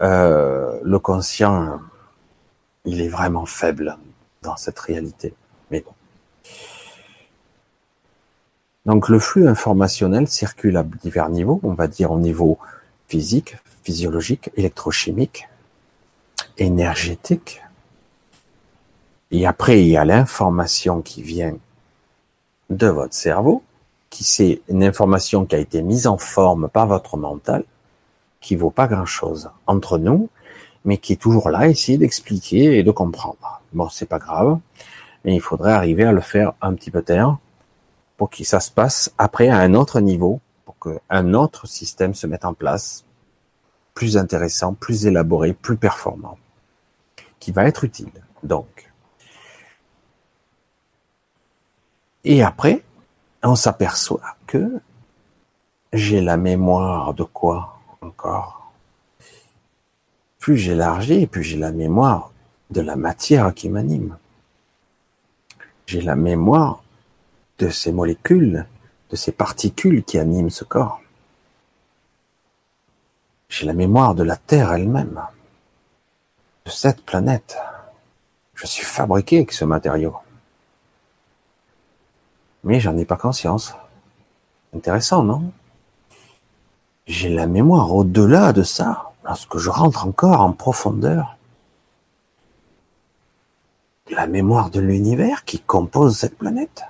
euh, 0.02 0.78
le 0.82 0.98
conscient, 0.98 1.80
il 2.84 3.00
est 3.00 3.08
vraiment 3.08 3.46
faible 3.46 3.96
dans 4.42 4.54
cette 4.58 4.78
réalité. 4.78 5.32
Mais 5.70 5.80
bon. 5.80 5.92
Donc 8.84 9.08
le 9.08 9.18
flux 9.18 9.48
informationnel 9.48 10.28
circule 10.28 10.76
à 10.76 10.82
divers 10.82 11.30
niveaux, 11.30 11.58
on 11.62 11.72
va 11.72 11.86
dire 11.86 12.12
au 12.12 12.18
niveau 12.18 12.58
physique, 13.08 13.56
physiologique, 13.82 14.50
électrochimique, 14.56 15.48
énergétique. 16.58 17.62
Et 19.30 19.46
après, 19.46 19.80
il 19.80 19.88
y 19.88 19.96
a 19.96 20.04
l'information 20.04 21.00
qui 21.00 21.22
vient 21.22 21.56
de 22.68 22.88
votre 22.88 23.14
cerveau, 23.14 23.62
qui 24.14 24.22
c'est 24.22 24.62
une 24.68 24.84
information 24.84 25.44
qui 25.44 25.56
a 25.56 25.58
été 25.58 25.82
mise 25.82 26.06
en 26.06 26.18
forme 26.18 26.68
par 26.68 26.86
votre 26.86 27.16
mental, 27.16 27.64
qui 28.40 28.54
vaut 28.54 28.70
pas 28.70 28.86
grand 28.86 29.06
chose 29.06 29.50
entre 29.66 29.98
nous, 29.98 30.30
mais 30.84 30.98
qui 30.98 31.14
est 31.14 31.16
toujours 31.16 31.50
là, 31.50 31.66
essayer 31.66 31.98
d'expliquer 31.98 32.78
et 32.78 32.84
de 32.84 32.92
comprendre. 32.92 33.60
Bon, 33.72 33.88
c'est 33.88 34.06
pas 34.06 34.20
grave, 34.20 34.60
mais 35.24 35.34
il 35.34 35.40
faudrait 35.40 35.72
arriver 35.72 36.04
à 36.04 36.12
le 36.12 36.20
faire 36.20 36.52
un 36.62 36.74
petit 36.74 36.92
peu 36.92 37.02
taire 37.02 37.38
pour 38.16 38.30
que 38.30 38.44
ça 38.44 38.60
se 38.60 38.70
passe 38.70 39.12
après 39.18 39.48
à 39.48 39.58
un 39.58 39.74
autre 39.74 39.98
niveau, 39.98 40.40
pour 40.64 40.76
qu'un 40.78 41.34
autre 41.34 41.66
système 41.66 42.14
se 42.14 42.28
mette 42.28 42.44
en 42.44 42.54
place, 42.54 43.04
plus 43.94 44.16
intéressant, 44.16 44.74
plus 44.74 45.06
élaboré, 45.06 45.54
plus 45.54 45.76
performant, 45.76 46.38
qui 47.40 47.50
va 47.50 47.64
être 47.64 47.82
utile. 47.82 48.12
Donc, 48.44 48.92
et 52.22 52.44
après, 52.44 52.84
on 53.44 53.56
s'aperçoit 53.56 54.36
que 54.46 54.80
j'ai 55.92 56.20
la 56.20 56.36
mémoire 56.36 57.14
de 57.14 57.22
quoi 57.22 57.78
encore? 58.00 58.72
Plus 60.38 60.56
j'élargis, 60.56 61.26
plus 61.26 61.42
j'ai 61.42 61.56
la 61.56 61.72
mémoire 61.72 62.32
de 62.70 62.80
la 62.80 62.96
matière 62.96 63.54
qui 63.54 63.68
m'anime. 63.68 64.16
J'ai 65.86 66.00
la 66.00 66.16
mémoire 66.16 66.82
de 67.58 67.68
ces 67.68 67.92
molécules, 67.92 68.66
de 69.10 69.16
ces 69.16 69.32
particules 69.32 70.02
qui 70.02 70.18
animent 70.18 70.50
ce 70.50 70.64
corps. 70.64 71.00
J'ai 73.48 73.66
la 73.66 73.74
mémoire 73.74 74.14
de 74.14 74.22
la 74.22 74.36
Terre 74.36 74.72
elle-même, 74.72 75.20
de 76.64 76.70
cette 76.70 77.04
planète. 77.04 77.56
Je 78.54 78.66
suis 78.66 78.84
fabriqué 78.84 79.36
avec 79.36 79.52
ce 79.52 79.64
matériau. 79.64 80.16
Mais 82.64 82.80
j'en 82.80 82.96
ai 82.96 83.04
pas 83.04 83.16
conscience. 83.16 83.74
Intéressant, 84.74 85.22
non? 85.22 85.52
J'ai 87.06 87.28
la 87.28 87.46
mémoire 87.46 87.94
au-delà 87.94 88.52
de 88.52 88.62
ça, 88.62 89.12
lorsque 89.24 89.58
je 89.58 89.70
rentre 89.70 90.06
encore 90.06 90.40
en 90.40 90.52
profondeur 90.52 91.36
la 94.10 94.26
mémoire 94.26 94.70
de 94.70 94.80
l'univers 94.80 95.44
qui 95.44 95.60
compose 95.60 96.16
cette 96.16 96.36
planète. 96.36 96.84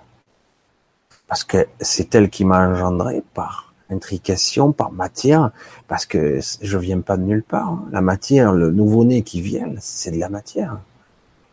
Parce 1.27 1.45
que 1.45 1.67
c'est 1.81 2.15
elle 2.15 2.31
qui 2.31 2.45
m'a 2.45 2.69
engendré 2.69 3.23
par 3.35 3.73
intrication, 3.91 4.73
par 4.73 4.93
matière, 4.93 5.51
parce 5.89 6.07
que 6.07 6.41
je 6.61 6.79
viens 6.79 7.01
pas 7.01 7.17
de 7.17 7.23
nulle 7.23 7.43
part. 7.43 7.79
La 7.91 8.01
matière, 8.01 8.53
le 8.53 8.71
nouveau-né 8.71 9.23
qui 9.23 9.41
vient, 9.41 9.73
c'est 9.79 10.11
de 10.11 10.19
la 10.19 10.29
matière, 10.29 10.79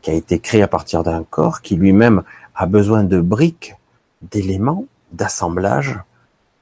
qui 0.02 0.12
a 0.12 0.14
été 0.14 0.40
créée 0.40 0.62
à 0.62 0.68
partir 0.68 1.04
d'un 1.04 1.24
corps 1.24 1.62
qui 1.62 1.76
lui-même 1.76 2.24
a 2.56 2.66
besoin 2.66 3.04
de 3.04 3.20
briques, 3.20 3.76
d'éléments, 4.22 4.86
d'assemblage, 5.12 6.00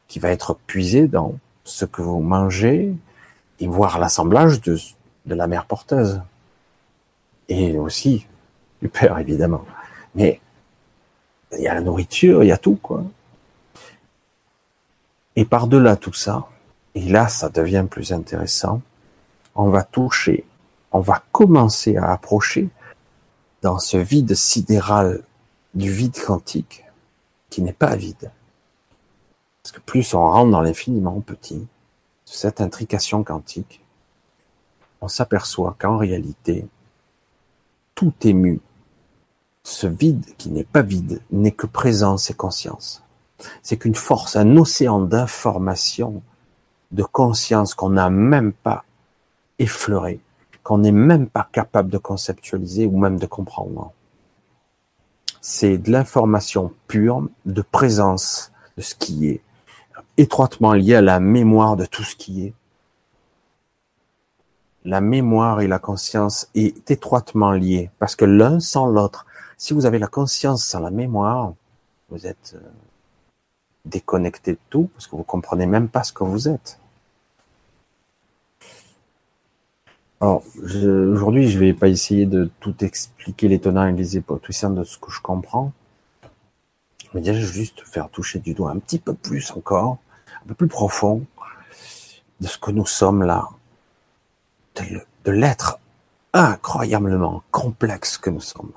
qui 0.08 0.20
va 0.20 0.30
être 0.32 0.58
puisé 0.68 1.08
dans 1.08 1.36
ce 1.64 1.86
que 1.86 2.02
vous 2.02 2.20
mangez, 2.20 2.94
et 3.60 3.68
voir 3.68 4.00
l'assemblage 4.00 4.62
de, 4.62 4.78
de 5.26 5.36
la 5.36 5.48
mère 5.48 5.66
porteuse. 5.66 6.22
Et 7.50 7.78
aussi 7.78 8.26
du 8.82 8.90
père, 8.90 9.18
évidemment. 9.20 9.66
Mais 10.16 10.40
il 11.52 11.62
y 11.62 11.68
a 11.68 11.74
la 11.74 11.82
nourriture, 11.82 12.44
il 12.44 12.48
y 12.48 12.52
a 12.52 12.58
tout, 12.58 12.78
quoi. 12.82 13.04
Et 15.36 15.46
par-delà 15.46 15.96
tout 15.96 16.14
ça, 16.14 16.48
et 16.96 17.02
là, 17.02 17.28
ça 17.28 17.50
devient 17.50 17.86
plus 17.90 18.12
intéressant, 18.12 18.82
on 19.56 19.70
va 19.70 19.84
toucher, 19.84 20.46
on 20.92 21.00
va 21.00 21.24
commencer 21.32 21.98
à 21.98 22.12
approcher 22.12 22.70
dans 23.62 23.80
ce 23.80 23.98
vide 23.98 24.36
sidéral 24.36 25.22
du 25.74 25.92
vide 25.92 26.18
quantique, 26.26 26.86
qui 27.50 27.62
n'est 27.62 27.74
pas 27.74 27.96
vide. 27.96 28.32
Parce 29.64 29.72
que 29.72 29.82
plus 29.82 30.14
on 30.14 30.22
rentre 30.22 30.52
dans 30.52 30.62
l'infiniment 30.62 31.20
petit, 31.22 31.68
cette 32.26 32.62
intrication 32.62 33.24
quantique, 33.24 33.84
on 35.02 35.08
s'aperçoit 35.08 35.76
qu'en 35.80 35.98
réalité, 35.98 36.68
tout 37.96 38.14
est 38.24 38.34
mu 38.34 38.60
ce 39.70 39.88
vide 39.88 40.26
qui 40.38 40.50
n'est 40.50 40.64
pas 40.64 40.82
vide 40.82 41.22
n'est 41.32 41.52
que 41.52 41.68
présence 41.68 42.30
et 42.30 42.34
conscience. 42.34 43.04
C'est 43.62 43.78
qu'une 43.78 43.96
force, 43.96 44.36
un 44.36 44.58
océan 44.58 45.00
d'information, 45.00 46.22
de 46.92 47.04
conscience 47.04 47.76
qu'on 47.76 47.92
n'a 47.92 48.10
même 48.10 48.52
pas 48.52 48.84
effleuré, 49.60 50.20
qu'on 50.64 50.80
n'est 50.80 50.92
même 50.92 51.28
pas 51.28 51.48
capable 51.52 51.90
de 51.90 51.98
conceptualiser 51.98 52.86
ou 52.86 52.98
même 52.98 53.20
de 53.20 53.28
comprendre. 53.28 53.94
C'est 55.42 55.78
de 55.78 55.92
l'information 55.92 56.74
pure, 56.88 57.28
de 57.46 57.62
présence 57.62 58.52
de 58.78 58.82
ce 58.82 58.96
qui 58.96 59.28
est, 59.28 59.42
étroitement 60.18 60.74
lié 60.74 60.96
à 60.96 61.02
la 61.02 61.20
mémoire 61.20 61.76
de 61.76 61.86
tout 61.86 62.04
ce 62.04 62.16
qui 62.16 62.46
est. 62.46 62.54
La 64.86 65.02
mémoire 65.02 65.62
et 65.62 65.68
la 65.68 65.80
conscience 65.80 66.50
est 66.56 66.90
étroitement 66.92 67.52
liées 67.52 67.90
parce 68.00 68.16
que 68.16 68.26
l'un 68.26 68.60
sans 68.60 68.88
l'autre, 68.88 69.26
si 69.58 69.74
vous 69.74 69.86
avez 69.86 70.00
la 70.00 70.08
conscience 70.08 70.64
sans 70.64 70.80
la 70.80 70.90
mémoire, 70.90 71.54
vous 72.10 72.26
êtes 72.26 72.56
euh, 72.56 72.70
déconnecté 73.86 74.54
de 74.54 74.60
tout 74.70 74.90
parce 74.94 75.08
que 75.08 75.16
vous 75.16 75.24
comprenez 75.24 75.66
même 75.66 75.90
pas 75.90 76.04
ce 76.04 76.14
que 76.14 76.24
vous 76.24 76.48
êtes. 76.48 76.79
Alors, 80.22 80.44
aujourd'hui, 80.58 81.50
je 81.50 81.58
vais 81.58 81.74
pas 81.74 81.88
essayer 81.88 82.26
de 82.26 82.52
tout 82.60 82.76
expliquer 82.84 83.48
les 83.48 83.60
tenants 83.60 83.88
et 83.88 83.94
les 83.94 84.18
aboutissants 84.18 84.72
de 84.72 84.84
ce 84.84 84.98
que 84.98 85.12
je 85.12 85.22
comprends. 85.22 85.72
Mais 87.14 87.22
déjà, 87.22 87.40
juste 87.40 87.82
faire 87.86 88.10
toucher 88.10 88.40
du 88.40 88.54
doigt 88.54 88.72
un 88.72 88.80
petit 88.80 89.00
peu 89.00 89.14
plus 89.14 89.52
encore, 89.52 89.98
un 90.44 90.48
peu 90.48 90.56
plus 90.56 90.68
profond 90.68 91.26
de 92.42 92.48
ce 92.48 92.58
que 92.58 92.72
nous 92.72 92.86
sommes 92.86 93.24
là, 93.24 93.48
de 94.76 95.32
l'être 95.32 95.80
incroyablement 96.34 97.44
complexe 97.52 98.18
que 98.18 98.30
nous 98.30 98.42
sommes 98.42 98.72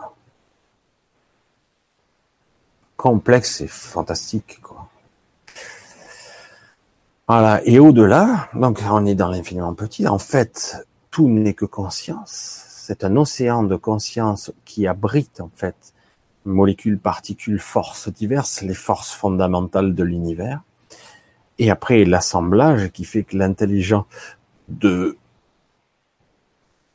complexe 3.03 3.61
et 3.61 3.67
fantastique, 3.67 4.61
quoi. 4.63 4.89
Voilà. 7.27 7.61
Et 7.65 7.81
au-delà, 7.81 8.49
donc 8.55 8.81
on 8.89 9.05
est 9.07 9.17
dans 9.17 9.29
l'infiniment 9.29 9.75
petit. 9.75 10.07
En 10.07 10.19
fait, 10.19 10.87
tout 11.13 11.29
n'est 11.29 11.55
que 11.55 11.67
conscience. 11.67 12.65
C'est 12.67 13.05
un 13.05 13.17
océan 13.17 13.63
de 13.63 13.77
conscience 13.77 14.51
qui 14.65 14.89
abrite, 14.89 15.41
en 15.41 15.51
fait, 15.55 15.95
molécules, 16.45 16.99
particules, 16.99 17.61
forces 17.61 18.09
diverses, 18.09 18.63
les 18.63 18.75
forces 18.75 19.13
fondamentales 19.13 19.95
de 19.95 20.03
l'univers. 20.03 20.63
Et 21.59 21.71
après, 21.71 22.05
l'assemblage 22.05 22.91
qui 22.91 23.05
fait 23.05 23.23
que 23.23 23.37
l'intelligence 23.37 24.07
de 24.69 25.17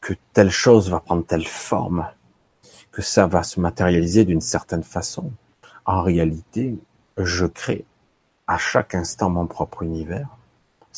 que 0.01 0.13
telle 0.33 0.51
chose 0.51 0.89
va 0.89 0.99
prendre 0.99 1.25
telle 1.25 1.45
forme, 1.45 2.07
que 2.91 3.01
ça 3.01 3.27
va 3.27 3.43
se 3.43 3.59
matérialiser 3.59 4.25
d'une 4.25 4.41
certaine 4.41 4.83
façon. 4.83 5.31
En 5.85 6.01
réalité, 6.01 6.77
je 7.17 7.45
crée 7.45 7.85
à 8.47 8.57
chaque 8.57 8.95
instant 8.95 9.29
mon 9.29 9.47
propre 9.47 9.83
univers, 9.83 10.36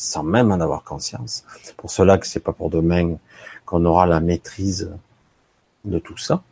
sans 0.00 0.22
même 0.22 0.50
en 0.50 0.60
avoir 0.60 0.82
conscience. 0.82 1.44
Pour 1.76 1.90
cela 1.90 2.16
que 2.16 2.26
c'est 2.26 2.40
pas 2.40 2.54
pour 2.54 2.70
demain 2.70 3.16
qu'on 3.66 3.84
aura 3.84 4.06
la 4.06 4.20
maîtrise 4.20 4.90
de 5.84 5.98
tout 5.98 6.16
ça. 6.16 6.42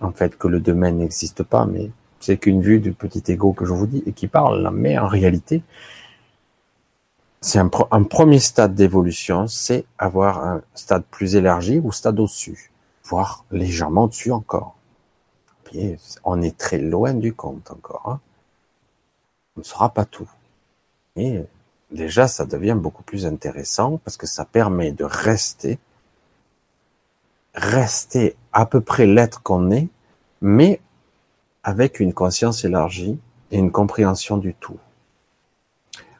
En 0.00 0.12
fait, 0.12 0.38
que 0.38 0.48
le 0.48 0.58
domaine 0.58 0.96
n'existe 0.96 1.42
pas, 1.42 1.66
mais 1.66 1.90
c'est 2.20 2.38
qu'une 2.38 2.62
vue 2.62 2.80
du 2.80 2.92
petit 2.92 3.22
ego 3.30 3.52
que 3.52 3.66
je 3.66 3.72
vous 3.74 3.86
dis 3.86 4.02
et 4.06 4.12
qui 4.12 4.28
parle. 4.28 4.70
Mais 4.72 4.96
en 4.96 5.08
réalité, 5.08 5.62
c'est 7.42 7.58
un, 7.58 7.68
premier 7.68 8.38
stade 8.38 8.74
d'évolution, 8.74 9.46
c'est 9.46 9.84
avoir 9.98 10.42
un 10.42 10.62
stade 10.74 11.04
plus 11.10 11.36
élargi 11.36 11.78
ou 11.78 11.92
stade 11.92 12.18
au-dessus, 12.18 12.72
voire 13.04 13.44
légèrement 13.50 14.04
au-dessus 14.04 14.32
encore. 14.32 14.74
on 16.24 16.40
est 16.40 16.56
très 16.56 16.78
loin 16.78 17.12
du 17.12 17.34
compte 17.34 17.70
encore. 17.70 18.08
Hein. 18.08 18.20
On 19.56 19.60
ne 19.60 19.64
saura 19.64 19.90
pas 19.90 20.06
tout. 20.06 20.30
Déjà, 21.90 22.28
ça 22.28 22.44
devient 22.44 22.76
beaucoup 22.76 23.02
plus 23.02 23.26
intéressant 23.26 23.98
parce 24.04 24.16
que 24.16 24.26
ça 24.26 24.44
permet 24.44 24.92
de 24.92 25.04
rester, 25.04 25.78
rester 27.54 28.36
à 28.52 28.66
peu 28.66 28.80
près 28.80 29.06
l'être 29.06 29.42
qu'on 29.42 29.70
est, 29.70 29.88
mais 30.40 30.80
avec 31.62 32.00
une 32.00 32.12
conscience 32.12 32.64
élargie 32.64 33.18
et 33.50 33.58
une 33.58 33.72
compréhension 33.72 34.36
du 34.36 34.54
tout 34.54 34.78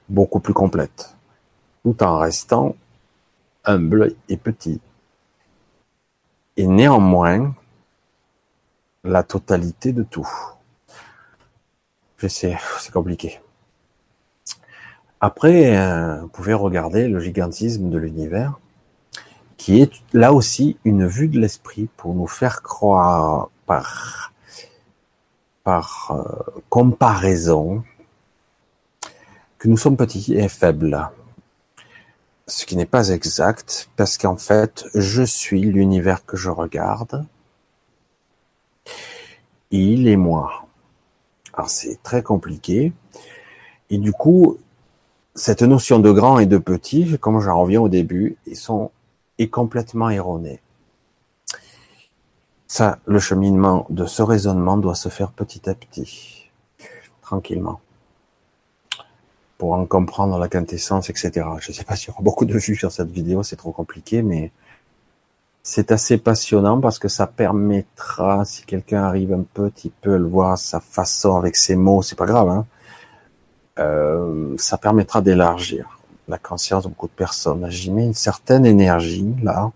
beaucoup 0.09 0.41
plus 0.41 0.55
complète, 0.55 1.15
tout 1.83 2.03
en 2.03 2.19
restant 2.19 2.75
humble 3.65 4.15
et 4.29 4.37
petit. 4.37 4.81
Et 6.57 6.67
néanmoins, 6.67 7.55
la 9.05 9.23
totalité 9.23 9.93
de 9.93 10.03
tout. 10.03 10.29
Je 12.17 12.27
sais, 12.27 12.59
c'est 12.81 12.93
compliqué. 12.93 13.41
Après, 15.21 15.77
euh, 15.77 16.21
vous 16.21 16.29
pouvez 16.29 16.55
regarder 16.55 17.09
le 17.09 17.19
gigantisme 17.19 17.91
de 17.91 17.99
l'univers, 17.99 18.61
qui 19.57 19.81
est 19.81 19.93
là 20.13 20.33
aussi 20.33 20.77
une 20.85 21.07
vue 21.07 21.27
de 21.29 21.41
l'esprit 21.41 21.89
pour 21.97 22.15
nous 22.15 22.29
faire 22.29 22.63
croire 22.63 23.51
par, 23.67 24.33
par 25.65 26.13
euh, 26.13 26.61
comparaison 26.69 27.83
que 29.59 29.67
nous 29.67 29.77
sommes 29.77 29.97
petits 29.97 30.35
et 30.35 30.49
faibles. 30.49 31.11
Ce 32.47 32.65
qui 32.65 32.77
n'est 32.77 32.87
pas 32.87 33.09
exact, 33.09 33.91
parce 33.97 34.17
qu'en 34.17 34.37
fait, 34.37 34.87
je 34.95 35.25
suis 35.25 35.63
l'univers 35.63 36.25
que 36.25 36.37
je 36.37 36.49
regarde. 36.49 37.27
Il 39.73 40.07
est 40.07 40.17
moi. 40.17 40.67
Alors 41.53 41.69
c'est 41.69 42.01
très 42.05 42.23
compliqué. 42.23 42.93
Et 43.91 43.99
du 43.99 44.13
coup, 44.13 44.59
cette 45.39 45.63
notion 45.63 46.01
de 46.01 46.11
grand 46.11 46.39
et 46.41 46.47
de 46.47 46.59
petit, 46.59 47.17
comme 47.19 47.41
j'en 47.41 47.61
reviens 47.61 47.81
au 47.81 47.89
début, 47.89 48.37
ils 48.47 48.57
sont, 48.57 48.91
est 49.39 49.49
complètement 49.49 50.11
erronée. 50.11 50.61
Ça, 52.67 52.99
le 53.07 53.19
cheminement 53.19 53.87
de 53.89 54.05
ce 54.05 54.23
raisonnement 54.23 54.77
doit 54.77 54.97
se 54.97 55.09
faire 55.09 55.31
petit 55.31 55.71
à 55.71 55.75
petit, 55.75 56.51
tranquillement 57.23 57.81
pour 59.59 59.73
en 59.73 59.87
comprendre 59.87 60.39
la 60.39 60.49
quintessence, 60.49 61.11
etc. 61.11 61.45
Je 61.59 61.73
ne 61.73 61.75
sais 61.75 61.83
pas 61.83 61.97
s'il 61.97 62.11
y 62.11 62.11
aura 62.13 62.23
beaucoup 62.23 62.45
de 62.45 62.57
vues 62.57 62.77
sur 62.77 62.93
cette 62.93 63.11
vidéo, 63.11 63.43
c'est 63.43 63.57
trop 63.57 63.73
compliqué, 63.73 64.23
mais 64.23 64.53
c'est 65.65 65.91
assez 65.91 66.17
passionnant 66.17 66.81
parce 66.81 67.01
que 67.01 67.09
ça 67.09 67.27
permettra, 67.27 68.45
si 68.45 68.65
quelqu'un 68.65 69.03
arrive 69.03 69.33
un 69.33 69.43
petit 69.43 69.91
peu 70.01 70.15
à 70.15 70.19
le 70.19 70.29
voir 70.29 70.57
sa 70.57 70.79
façon 70.79 71.37
avec 71.37 71.57
ses 71.57 71.75
mots, 71.75 72.03
c'est 72.03 72.17
pas 72.17 72.25
grave, 72.27 72.49
hein, 72.49 72.67
euh, 73.79 74.55
ça 74.57 74.79
permettra 74.79 75.21
d'élargir 75.21 75.99
la 76.29 76.39
conscience 76.39 76.85
de 76.85 76.89
beaucoup 76.89 77.07
de 77.07 77.13
personnes. 77.13 77.71
J'y 77.71 77.91
mets 77.91 78.05
une 78.05 78.15
certaine 78.15 78.67
énergie 78.67 79.35
là, 79.43 79.71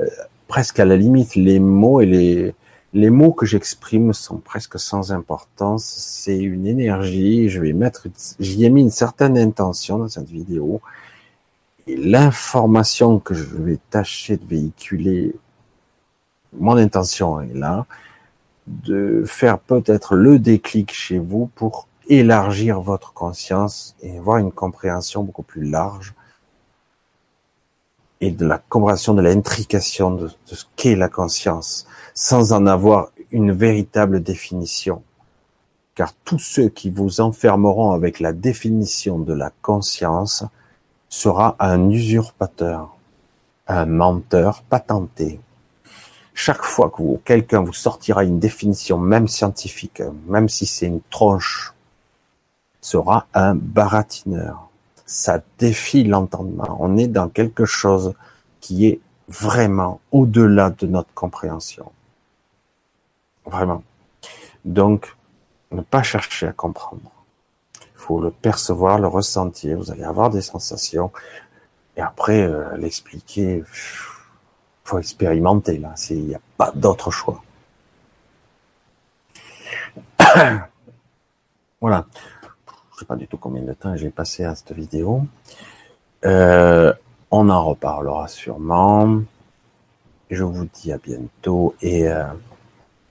euh, 0.00 0.06
presque 0.48 0.80
à 0.80 0.84
la 0.84 0.96
limite, 0.96 1.34
les 1.34 1.58
mots 1.58 2.00
et 2.00 2.06
les 2.06 2.54
les 2.96 3.10
mots 3.10 3.32
que 3.32 3.44
j'exprime 3.44 4.14
sont 4.14 4.38
presque 4.38 4.78
sans 4.78 5.12
importance. 5.12 5.84
C'est 5.84 6.38
une 6.38 6.66
énergie. 6.66 7.50
Je 7.50 7.60
vais 7.60 7.74
mettre, 7.74 8.08
j'y 8.40 8.64
ai 8.64 8.70
mis 8.70 8.80
une 8.80 8.90
certaine 8.90 9.36
intention 9.36 9.98
dans 9.98 10.08
cette 10.08 10.30
vidéo. 10.30 10.80
Et 11.86 11.96
l'information 11.96 13.18
que 13.18 13.34
je 13.34 13.44
vais 13.44 13.78
tâcher 13.90 14.38
de 14.38 14.46
véhiculer, 14.46 15.34
mon 16.58 16.76
intention 16.78 17.42
est 17.42 17.54
là, 17.54 17.84
de 18.66 19.24
faire 19.26 19.58
peut-être 19.58 20.14
le 20.14 20.38
déclic 20.38 20.90
chez 20.90 21.18
vous 21.18 21.50
pour 21.54 21.88
élargir 22.08 22.80
votre 22.80 23.12
conscience 23.12 23.96
et 24.00 24.18
avoir 24.18 24.38
une 24.38 24.52
compréhension 24.52 25.22
beaucoup 25.22 25.42
plus 25.42 25.68
large 25.68 26.14
et 28.20 28.30
de 28.30 28.46
la 28.46 28.58
compréhension 28.58 29.14
de 29.14 29.22
l'intrication 29.22 30.10
de, 30.10 30.30
ce 30.46 30.64
qu'est 30.76 30.96
la 30.96 31.08
conscience 31.08 31.86
sans 32.14 32.52
en 32.52 32.66
avoir 32.66 33.10
une 33.30 33.52
véritable 33.52 34.22
définition. 34.22 35.02
Car 35.94 36.14
tous 36.24 36.38
ceux 36.38 36.68
qui 36.68 36.90
vous 36.90 37.20
enfermeront 37.20 37.92
avec 37.92 38.20
la 38.20 38.32
définition 38.32 39.18
de 39.18 39.32
la 39.32 39.50
conscience 39.62 40.44
sera 41.08 41.56
un 41.58 41.90
usurpateur, 41.90 42.96
un 43.66 43.86
menteur 43.86 44.62
patenté. 44.62 45.40
Chaque 46.34 46.62
fois 46.62 46.90
que 46.90 47.16
quelqu'un 47.24 47.62
vous 47.62 47.72
sortira 47.72 48.24
une 48.24 48.38
définition, 48.38 48.98
même 48.98 49.26
scientifique, 49.26 50.02
même 50.26 50.50
si 50.50 50.66
c'est 50.66 50.86
une 50.86 51.00
tronche, 51.10 51.75
sera 52.86 53.26
un 53.34 53.56
baratineur. 53.56 54.68
Ça 55.06 55.42
défie 55.58 56.04
l'entendement. 56.04 56.76
On 56.78 56.96
est 56.96 57.08
dans 57.08 57.28
quelque 57.28 57.64
chose 57.64 58.14
qui 58.60 58.86
est 58.86 59.00
vraiment 59.26 60.00
au-delà 60.12 60.70
de 60.70 60.86
notre 60.86 61.12
compréhension. 61.12 61.90
Vraiment. 63.44 63.82
Donc, 64.64 65.16
ne 65.72 65.82
pas 65.82 66.04
chercher 66.04 66.46
à 66.46 66.52
comprendre. 66.52 67.10
Il 67.80 67.96
faut 67.96 68.20
le 68.20 68.30
percevoir, 68.30 69.00
le 69.00 69.08
ressentir. 69.08 69.78
Vous 69.78 69.90
allez 69.90 70.04
avoir 70.04 70.30
des 70.30 70.42
sensations. 70.42 71.10
Et 71.96 72.00
après, 72.00 72.42
euh, 72.42 72.76
l'expliquer, 72.76 73.64
faut 74.84 74.98
expérimenter 74.98 75.78
là. 75.78 75.94
Il 76.10 76.26
n'y 76.26 76.36
a 76.36 76.40
pas 76.56 76.70
d'autre 76.72 77.10
choix. 77.10 77.42
voilà. 81.80 82.06
Je 82.96 83.00
sais 83.00 83.06
pas 83.06 83.16
du 83.16 83.28
tout 83.28 83.36
combien 83.36 83.60
de 83.60 83.74
temps 83.74 83.94
j'ai 83.94 84.08
passé 84.08 84.44
à 84.44 84.54
cette 84.54 84.72
vidéo. 84.72 85.20
Euh, 86.24 86.94
on 87.30 87.50
en 87.50 87.62
reparlera 87.62 88.26
sûrement. 88.26 89.20
Je 90.30 90.42
vous 90.42 90.66
dis 90.72 90.92
à 90.92 90.96
bientôt 90.96 91.74
et 91.82 92.08
euh, 92.08 92.24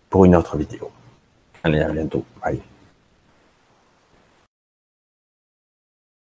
pour 0.09 0.25
une 0.25 0.35
autre 0.35 0.57
vidéo. 0.57 0.89
Allez, 1.63 1.81
à 1.81 1.89
bientôt. 1.89 2.25
Bye. 2.41 2.61